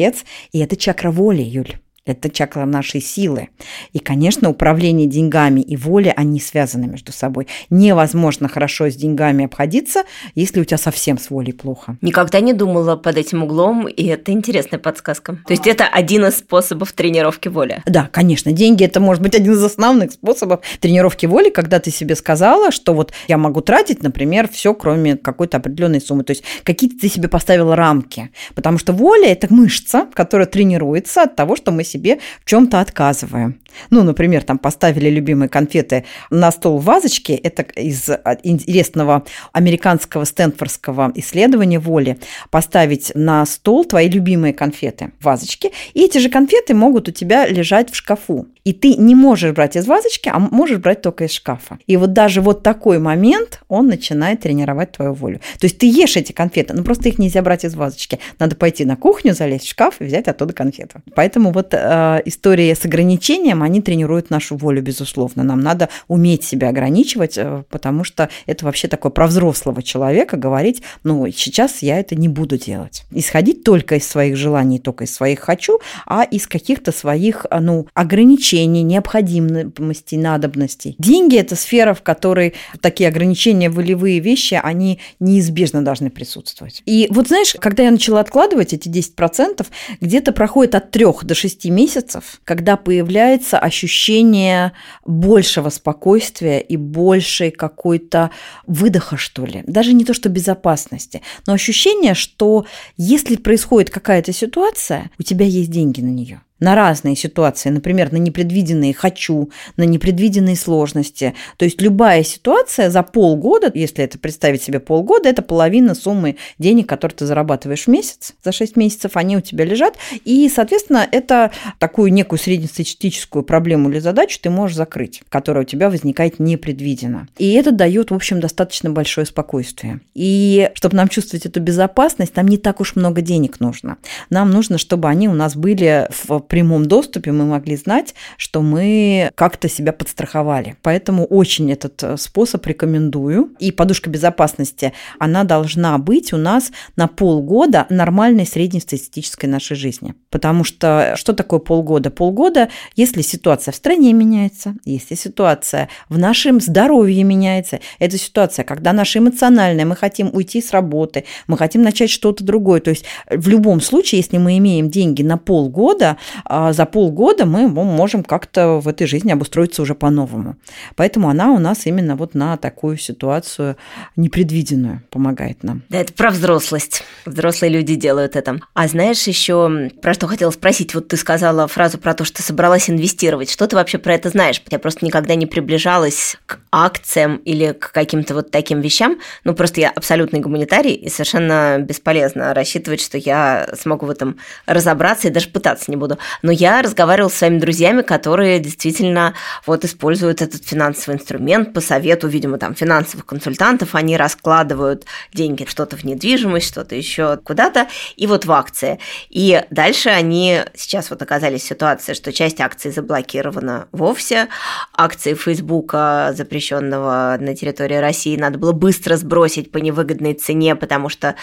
[0.52, 1.78] и это чакра воли, Юль.
[2.06, 3.50] Это чакра нашей силы.
[3.92, 7.48] И, конечно, управление деньгами и воля, они связаны между собой.
[7.72, 10.04] Невозможно хорошо с деньгами обходиться,
[10.36, 11.98] если у тебя совсем с волей плохо.
[12.02, 15.40] Никогда не думала под этим углом, и это интересная подсказка.
[15.48, 17.82] То есть это один из способов тренировки воли.
[17.88, 18.52] Да, конечно.
[18.52, 22.94] Деньги– это может быть один из основных способов тренировки воли, когда ты себе сказала, что
[22.94, 26.24] вот я могу тратить, например, все, кроме какой-то определенной суммы.
[26.24, 28.30] То есть какие-то ты себе поставила рамки.
[28.54, 33.60] Потому что воля– это мышца, которая тренируется от того, что мы себе в чем-то отказываем.
[33.90, 37.36] Ну, например, там поставили любимые конфеты на стол в вазочке.
[37.36, 38.10] Это из
[38.44, 42.18] интересного американского стэнфордского исследования воли.
[42.50, 45.72] Поставить на стол твои любимые конфеты в вазочке.
[45.94, 48.48] И эти же конфеты могут у тебя лежать в шкафу.
[48.66, 51.78] И ты не можешь брать из вазочки, а можешь брать только из шкафа.
[51.86, 55.40] И вот даже вот такой момент, он начинает тренировать твою волю.
[55.60, 58.20] То есть ты ешь эти конфеты, но просто их нельзя брать из вазочки.
[58.40, 61.04] Надо пойти на кухню, залезть в шкаф и взять оттуда конфету.
[61.14, 65.44] Поэтому вот э, история с ограничением, они тренируют нашу волю, безусловно.
[65.44, 70.82] Нам надо уметь себя ограничивать, э, потому что это вообще такое про взрослого человека говорить,
[71.04, 73.04] ну, сейчас я это не буду делать.
[73.12, 77.86] Исходить только из своих желаний, только из своих хочу, а из каких-то своих, э, ну,
[77.94, 80.96] ограничений ограничений, необходимостей, надобностей.
[81.00, 86.82] Деньги– это сфера, в которой такие ограничения, волевые вещи, они неизбежно должны присутствовать.
[86.86, 89.66] И вот знаешь, когда я начала откладывать эти 10%,
[90.02, 94.72] где-то проходит от 3 до 6 месяцев, когда появляется ощущение
[95.06, 98.32] большего спокойствия и большей какой-то
[98.68, 99.64] выдоха, что ли.
[99.68, 102.66] Даже не то, что безопасности, но ощущение, что
[102.98, 108.18] если происходит какая-то ситуация, у тебя есть деньги на нее на разные ситуации, например, на
[108.18, 111.34] непредвиденные «хочу», на непредвиденные сложности.
[111.58, 116.88] То есть любая ситуация за полгода, если это представить себе полгода, это половина суммы денег,
[116.88, 118.34] которые ты зарабатываешь в месяц.
[118.44, 119.98] За 6 месяцев они у тебя лежат.
[120.24, 125.90] И, соответственно, это такую некую среднестатистическую проблему или задачу ты можешь закрыть, которая у тебя
[125.90, 127.28] возникает непредвиденно.
[127.38, 130.00] И это дает, в общем, достаточно большое спокойствие.
[130.14, 133.98] И чтобы нам чувствовать эту безопасность, нам не так уж много денег нужно.
[134.30, 139.32] Нам нужно, чтобы они у нас были в прямом доступе мы могли знать, что мы
[139.36, 140.76] как-то себя подстраховали.
[140.82, 143.52] Поэтому очень этот э, способ рекомендую.
[143.60, 150.16] И подушка безопасности, она должна быть у нас на полгода нормальной среднестатистической нашей жизни.
[150.30, 152.12] Потому что что такое полгода?
[152.12, 158.94] Полгода, если ситуация в стране меняется, если ситуация в нашем здоровье меняется, это ситуация, когда
[158.94, 162.80] наша эмоциональная, мы хотим уйти с работы, мы хотим начать что-то другое.
[162.82, 166.18] То есть в любом случае, если мы имеем деньги на полгода,
[166.48, 170.58] за полгода мы можем как-то в этой жизни обустроиться уже по-новому.
[170.96, 173.78] Поэтому она у нас именно вот на такую ситуацию
[174.16, 175.84] непредвиденную помогает нам.
[175.90, 177.04] Да, это про взрослость.
[177.26, 178.60] Взрослые люди делают это.
[178.74, 182.44] А знаешь еще, про что хотела спросить, вот ты сказала фразу про то, что ты
[182.44, 183.50] собралась инвестировать.
[183.50, 184.62] Что ты вообще про это знаешь?
[184.70, 189.18] Я просто никогда не приближалась к акциям или к каким-то вот таким вещам.
[189.44, 195.28] Ну, просто я абсолютный гуманитарий, и совершенно бесполезно рассчитывать, что я смогу в этом разобраться
[195.28, 196.18] и даже пытаться не буду.
[196.42, 199.34] Но я разговаривала с своими друзьями, которые действительно
[199.66, 205.98] вот используют этот финансовый инструмент по совету, видимо, там финансовых консультантов, они раскладывают деньги что-то
[205.98, 209.00] в недвижимость, что-то еще куда-то, и вот в акции.
[209.30, 214.48] И дальше они сейчас вот оказались в ситуации, что часть акций заблокирована вовсе,
[214.94, 221.36] акции Фейсбука, запрещенного на территории России, надо было быстро сбросить по невыгодной цене, потому что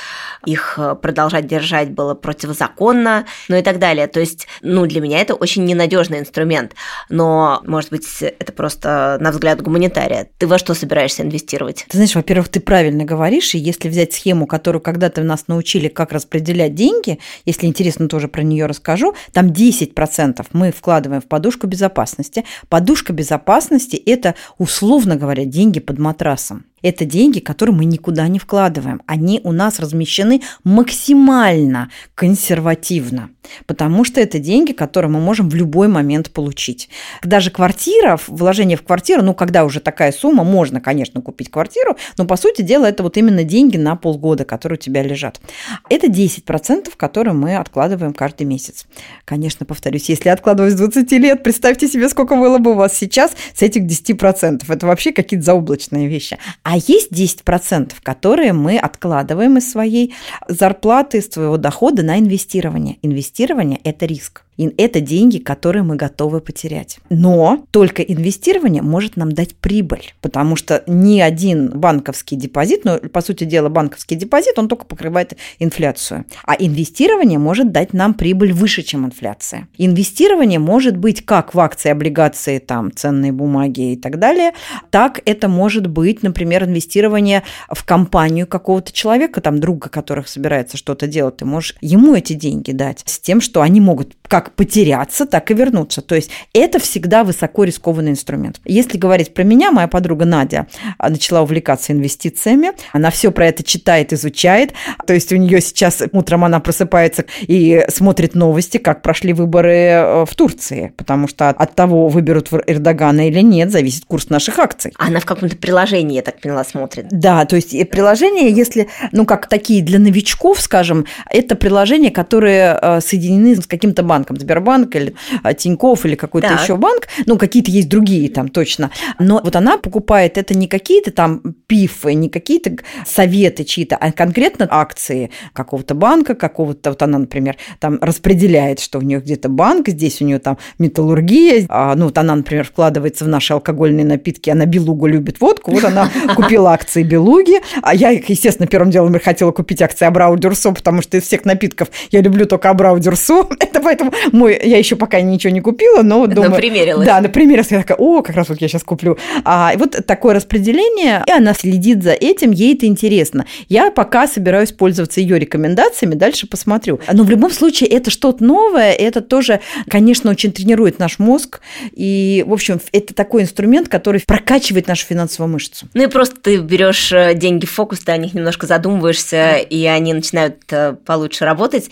[0.45, 4.07] их продолжать держать было противозаконно, ну и так далее.
[4.07, 6.75] То есть, ну, для меня это очень ненадежный инструмент.
[7.11, 10.29] Но, может быть, это просто на взгляд гуманитария.
[10.39, 11.85] Ты во что собираешься инвестировать?
[11.89, 16.12] Ты знаешь, во-первых, ты правильно говоришь, и если взять схему, которую когда-то нас научили, как
[16.12, 22.45] распределять деньги, если интересно, тоже про нее расскажу, там 10% мы вкладываем в подушку безопасности.
[22.68, 26.64] Подушка безопасности– это, условно говоря, деньги под матрасом.
[26.83, 29.03] Это деньги, которые мы никуда не вкладываем.
[29.07, 33.30] Они у нас размещены максимально консервативно,
[33.66, 36.89] потому что это деньги, которые мы можем в любой момент получить.
[37.22, 42.24] Даже квартира, вложение в квартиру, ну, когда уже такая сумма, можно, конечно, купить квартиру, но,
[42.24, 45.41] по сути дела, это вот именно деньги на полгода, которые у тебя лежат.
[45.89, 48.87] Это 10%, которые мы откладываем каждый месяц.
[49.24, 53.33] Конечно, повторюсь, если откладывать с 20 лет, представьте себе, сколько было бы у вас сейчас
[53.55, 54.64] с этих 10%.
[54.68, 56.39] Это вообще какие-то заоблачные вещи.
[56.62, 60.14] А есть 10%, которые мы откладываем из своей
[60.49, 62.99] зарплаты, из своего дохода на инвестирование.
[63.03, 64.43] Инвестирование– это риск.
[64.62, 66.98] И это деньги, которые мы готовы потерять.
[67.10, 73.20] Но только инвестирование может нам дать прибыль, потому что ни один банковский депозит, ну, по
[73.22, 76.26] сути дела, банковский депозит, он только покрывает инфляцию.
[76.44, 79.66] А инвестирование может дать нам прибыль выше, чем инфляция.
[79.78, 84.52] Инвестирование может быть как в акции, облигации, там, ценные бумаги и так далее,
[84.90, 91.08] так это может быть, например, инвестирование в компанию какого-то человека, там, друга, которых собирается что-то
[91.08, 91.38] делать.
[91.38, 95.55] Ты можешь ему эти деньги дать с тем, что они могут как потеряться, так и
[95.55, 96.03] вернуться.
[96.03, 98.61] То есть это всегда высоко рискованный инструмент.
[98.64, 100.66] Если говорить про меня, моя подруга Надя
[100.98, 102.72] а, начала увлекаться инвестициями.
[102.92, 104.72] Она все про это читает, изучает.
[105.07, 110.24] То есть у нее сейчас утром она просыпается и смотрит новости, как прошли выборы э,
[110.24, 114.92] в Турции, потому что от того, выберут Эрдогана или нет, зависит курс наших акций.
[114.98, 117.07] Она в каком-то приложении, я так поняла, смотрит.
[117.11, 123.00] Да, то есть приложение, если, ну, как такие для новичков, скажем, это приложения, которые э,
[123.00, 126.62] соединены с каким-то банком, Сбербанк или э, Тиньков или какой-то да.
[126.62, 128.91] еще банк, ну, какие-то есть другие там точно.
[129.18, 132.76] Но вот она покупает это не какие-то там пифы, не какие-то
[133.07, 139.03] советы чьи-то, а конкретно акции какого-то банка, какого-то, вот она, например, там распределяет, что у
[139.03, 143.28] нее где-то банк, здесь у нее там металлургия, а, ну, вот она, например, вкладывается в
[143.28, 148.66] наши алкогольные напитки, она белугу любит водку, вот она купила акции белуги, а я, естественно,
[148.66, 152.70] первым делом хотела купить акции Абрау Дюрсо, потому что из всех напитков я люблю только
[152.70, 156.55] Абрау Дюрсо, это поэтому мой, я еще пока ничего не купила, но вот думаю...
[156.55, 157.07] Примерилась.
[157.07, 159.18] Да, на примере я такая, о, как раз вот я сейчас куплю.
[159.45, 163.47] А, вот такое распределение, и она следит за этим, ей это интересно.
[163.68, 167.01] Я пока собираюсь пользоваться ее рекомендациями, дальше посмотрю.
[167.12, 171.61] Но в любом случае это что-то новое, это тоже, конечно, очень тренирует наш мозг,
[171.93, 175.87] и, в общем, это такой инструмент, который прокачивает нашу финансовую мышцу.
[175.95, 179.85] Ну и просто ты берешь э, деньги в фокус, ты о них немножко задумываешься, и
[179.87, 181.91] они начинают э, получше работать.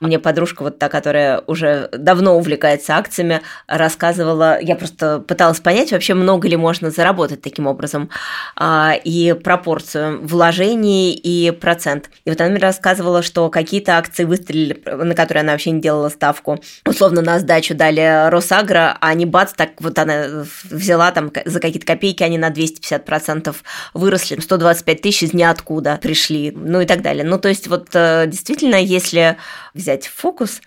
[0.00, 6.14] Мне подружка вот та, которая уже давно увлекается акциями, рассказывала, я просто пыталась понять, вообще
[6.14, 8.10] много ли можно заработать таким образом,
[8.56, 12.10] а, и пропорцию вложений и процент.
[12.24, 16.08] И вот она мне рассказывала, что какие-то акции выстрелили, на которые она вообще не делала
[16.08, 16.60] ставку.
[16.86, 21.86] Условно на сдачу дали Росагро, а они бац, так вот она взяла там за какие-то
[21.86, 23.54] копейки, они на 250%
[23.94, 27.24] выросли, 125 тысяч из ниоткуда пришли, ну и так далее.
[27.24, 29.36] Ну, то есть вот э, действительно, если
[29.74, 30.60] взять фокус,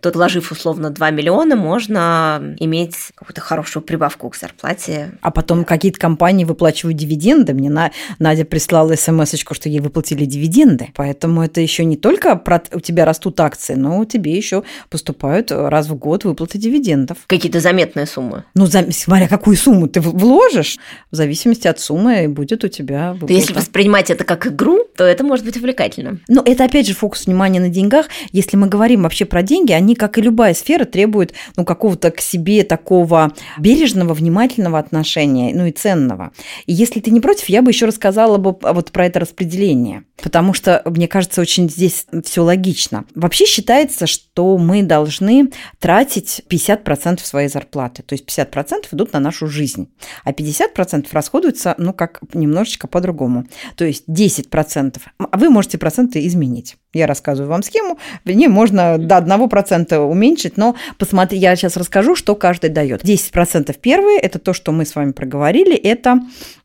[0.00, 0.10] то
[0.44, 5.12] отложив условно 2 миллиона, можно иметь какую-то хорошую прибавку к зарплате.
[5.20, 7.54] А потом какие-то компании выплачивают дивиденды.
[7.54, 7.70] Мне
[8.18, 10.88] Надя прислала смс что ей выплатили дивиденды.
[10.94, 15.88] Поэтому это еще не только про у тебя растут акции, но тебе еще поступают раз
[15.88, 17.18] в год выплаты дивидендов.
[17.26, 18.44] Какие-то заметные суммы.
[18.54, 20.78] Ну, смотря какую сумму ты вложишь,
[21.10, 23.32] в зависимости от суммы будет у тебя выплата.
[23.32, 26.18] Если воспринимать это как игру, то это может быть увлекательно.
[26.28, 28.06] Но это опять же фокус внимания на деньгах.
[28.32, 32.20] Если мы говорим вообще про деньги, они, как и любая сфера, требуют ну, какого-то к
[32.20, 36.32] себе такого бережного, внимательного отношения, ну и ценного.
[36.66, 40.52] И если ты не против, я бы еще рассказала бы вот про это распределение, потому
[40.52, 43.04] что, мне кажется, очень здесь все логично.
[43.14, 49.46] Вообще считается, что мы должны тратить 50% своей зарплаты, то есть 50% идут на нашу
[49.46, 49.88] жизнь,
[50.24, 53.46] а 50% расходуются, ну, как немножечко по-другому.
[53.76, 56.76] То есть 10%, а вы можете проценты изменить.
[56.94, 62.16] Я рассказываю вам схему, в ней можно до 1% уменьшить, но посмотри, я сейчас расскажу,
[62.16, 63.04] что каждый дает.
[63.04, 66.20] 10% первые, это то, что мы с вами проговорили, это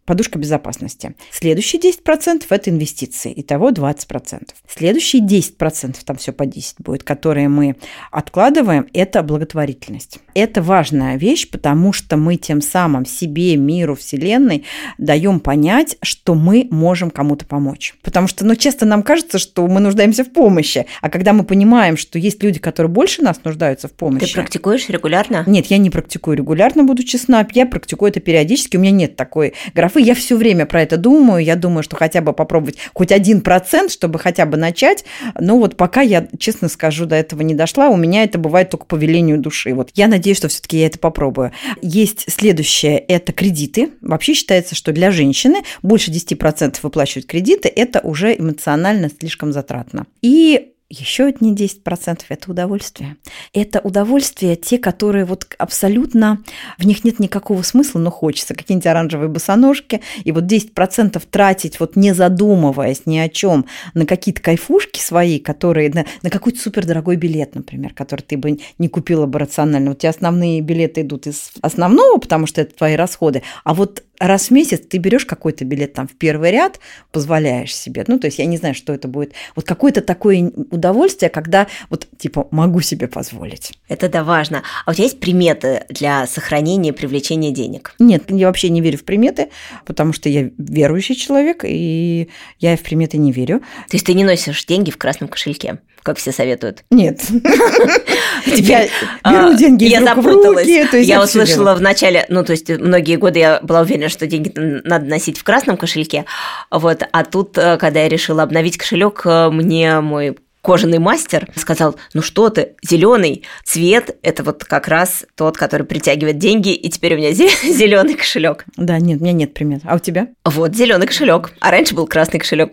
[0.09, 1.13] подушка безопасности.
[1.29, 4.41] Следующие 10%– это инвестиции, итого 20%.
[4.67, 7.75] Следующие 10%, там все по 10 будет, которые мы
[8.09, 10.17] откладываем, это благотворительность.
[10.33, 14.65] Это важная вещь, потому что мы тем самым себе, миру, Вселенной
[14.97, 17.93] даем понять, что мы можем кому-то помочь.
[18.01, 21.97] Потому что ну, часто нам кажется, что мы нуждаемся в помощи, а когда мы понимаем,
[21.97, 24.25] что есть люди, которые больше нас нуждаются в помощи.
[24.25, 25.43] Ты практикуешь регулярно?
[25.45, 27.47] Нет, я не практикую регулярно, буду честна.
[27.53, 31.43] Я практикую это периодически, у меня нет такой графы я все время про это думаю.
[31.43, 35.05] Я думаю, что хотя бы попробовать хоть один процент, чтобы хотя бы начать.
[35.39, 37.89] Но вот пока я, честно скажу, до этого не дошла.
[37.89, 39.73] У меня это бывает только по велению души.
[39.73, 41.51] Вот я надеюсь, что все-таки я это попробую.
[41.81, 43.91] Есть следующее, это кредиты.
[44.01, 50.05] Вообще считается, что для женщины больше 10% выплачивать кредиты, это уже эмоционально слишком затратно.
[50.21, 53.17] И еще одни 10%– это удовольствие.
[53.53, 56.43] Это удовольствие те, которые вот абсолютно,
[56.79, 58.55] в них нет никакого смысла, но хочется.
[58.55, 60.01] Какие-нибудь оранжевые босоножки.
[60.23, 65.91] И вот 10% тратить, вот не задумываясь ни о чем, на какие-то кайфушки свои, которые,
[65.91, 69.91] на, на какой-то супердорогой билет, например, который ты бы не купила бы рационально.
[69.91, 73.43] У тебя основные билеты идут из основного, потому что это твои расходы.
[73.63, 76.79] А вот раз в месяц ты берешь какой-то билет там в первый ряд,
[77.11, 78.03] позволяешь себе.
[78.07, 79.33] Ну, то есть я не знаю, что это будет.
[79.55, 83.73] Вот какое-то такое удовольствие, когда вот типа могу себе позволить.
[83.87, 84.63] Это да важно.
[84.85, 87.95] А у тебя есть приметы для сохранения и привлечения денег?
[87.99, 89.49] Нет, я вообще не верю в приметы,
[89.85, 93.59] потому что я верующий человек, и я в приметы не верю.
[93.59, 95.79] То есть ты не носишь деньги в красном кошельке?
[96.03, 96.83] Как все советуют.
[96.91, 97.21] Нет.
[98.45, 98.87] Я
[99.29, 101.01] беру деньги из рук в руки.
[101.05, 105.05] Я услышала в начале, ну, то есть многие годы я была уверена, что деньги надо
[105.05, 106.25] носить в красном кошельке,
[106.71, 111.95] вот, а тут, э, когда я решила обновить кошелек, э, мне мой кожаный мастер сказал,
[112.13, 117.15] ну что ты, зеленый цвет– это вот как раз тот, который притягивает деньги, и теперь
[117.15, 118.65] у меня зеленый кошелек.
[118.75, 119.81] Да, нет, у меня нет примет.
[119.85, 120.27] А у тебя?
[120.45, 122.71] Вот зеленый кошелек, а раньше был красный кошелек.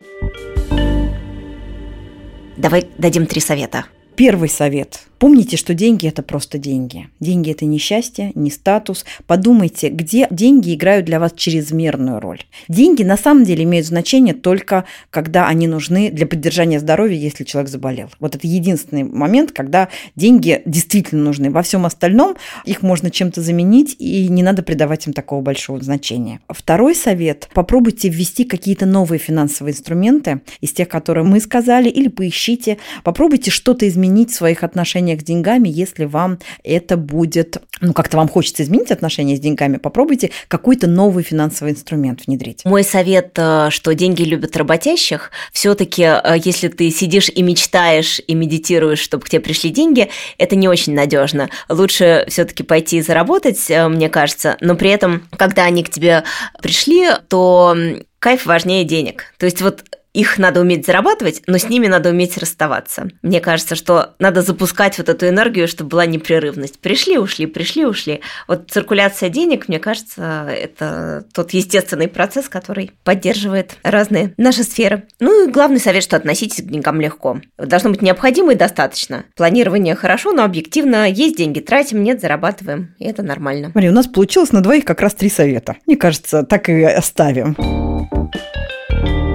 [2.57, 3.85] Давай дадим три совета.
[4.17, 5.01] Первый совет.
[5.19, 7.09] Помните, что деньги– это просто деньги.
[7.21, 9.07] Деньги– это не счастье, не статус.
[9.27, 12.41] Подумайте, где деньги играют для вас чрезмерную роль.
[12.69, 17.71] Деньги на самом деле имеют значение только, когда они нужны для поддержания здоровья, если человек
[17.71, 18.11] заболел.
[18.21, 21.51] Вот это единственный момент, когда деньги действительно нужны.
[21.51, 22.37] Во всем остальном
[22.67, 26.41] их можно чем-то заменить, и не надо придавать им такого большого значения.
[26.49, 32.77] Второй совет– попробуйте ввести какие-то новые финансовые инструменты из тех, которые мы сказали, или поищите.
[33.03, 38.17] Попробуйте что-то изменить в своих отношениях отношениях с деньгами, если вам это будет, ну, как-то
[38.17, 42.65] вам хочется изменить отношения с деньгами, попробуйте какой-то новый финансовый инструмент внедрить.
[42.65, 48.35] Мой совет, э, что деньги любят работящих, все-таки, э, если ты сидишь и мечтаешь и
[48.35, 51.49] медитируешь, чтобы к тебе пришли деньги, это не очень надежно.
[51.69, 56.25] Лучше все-таки пойти и заработать, э, мне кажется, но при этом, когда они к тебе
[56.63, 57.77] пришли, то
[58.19, 59.35] кайф важнее денег.
[59.39, 59.85] То есть вот
[60.17, 63.09] их надо уметь зарабатывать, но с ними надо уметь расставаться.
[63.21, 66.81] Мне кажется, что надо запускать вот эту энергию, чтобы была непрерывность.
[66.81, 68.23] Пришли, ушли, пришли, ушли.
[68.49, 75.05] Вот циркуляция денег, мне кажется, это тот естественный процесс, который поддерживает разные наши сферы.
[75.21, 77.41] Ну и главный совет, что относитесь к деньгам легко.
[77.59, 79.25] Должно быть необходимо и достаточно.
[79.37, 82.95] Планирование хорошо, но объективно есть деньги, тратим, нет, зарабатываем.
[82.99, 83.69] И это нормально.
[83.73, 85.77] Смотри, у нас получилось на двоих как раз три совета.
[85.87, 87.55] Мне кажется, так и оставим.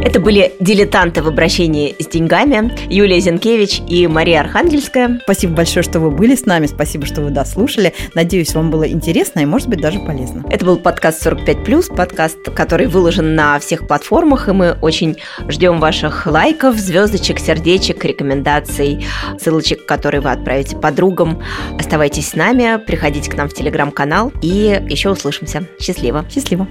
[0.04, 5.20] Это были дилетанты в обращении с деньгами Юлия Зинкевич и Мария Архангельская.
[5.24, 7.94] Спасибо большое, что вы были с нами, спасибо, что вы дослушали.
[8.16, 10.44] Надеюсь, вам было интересно и, может быть, даже полезно.
[10.50, 16.26] Это был подкаст 45+, подкаст, который выложен на всех платформах, и мы очень ждем ваших
[16.26, 19.06] лайков, звездочек, сердечек, рекомендаций,
[19.40, 21.44] ссылочек, которые вы отправите подругам.
[21.80, 25.68] Оставайтесь с нами, приходите к нам в телеграм-канал и еще услышимся.
[25.80, 26.26] Счастливо.
[26.34, 26.68] Счастливо.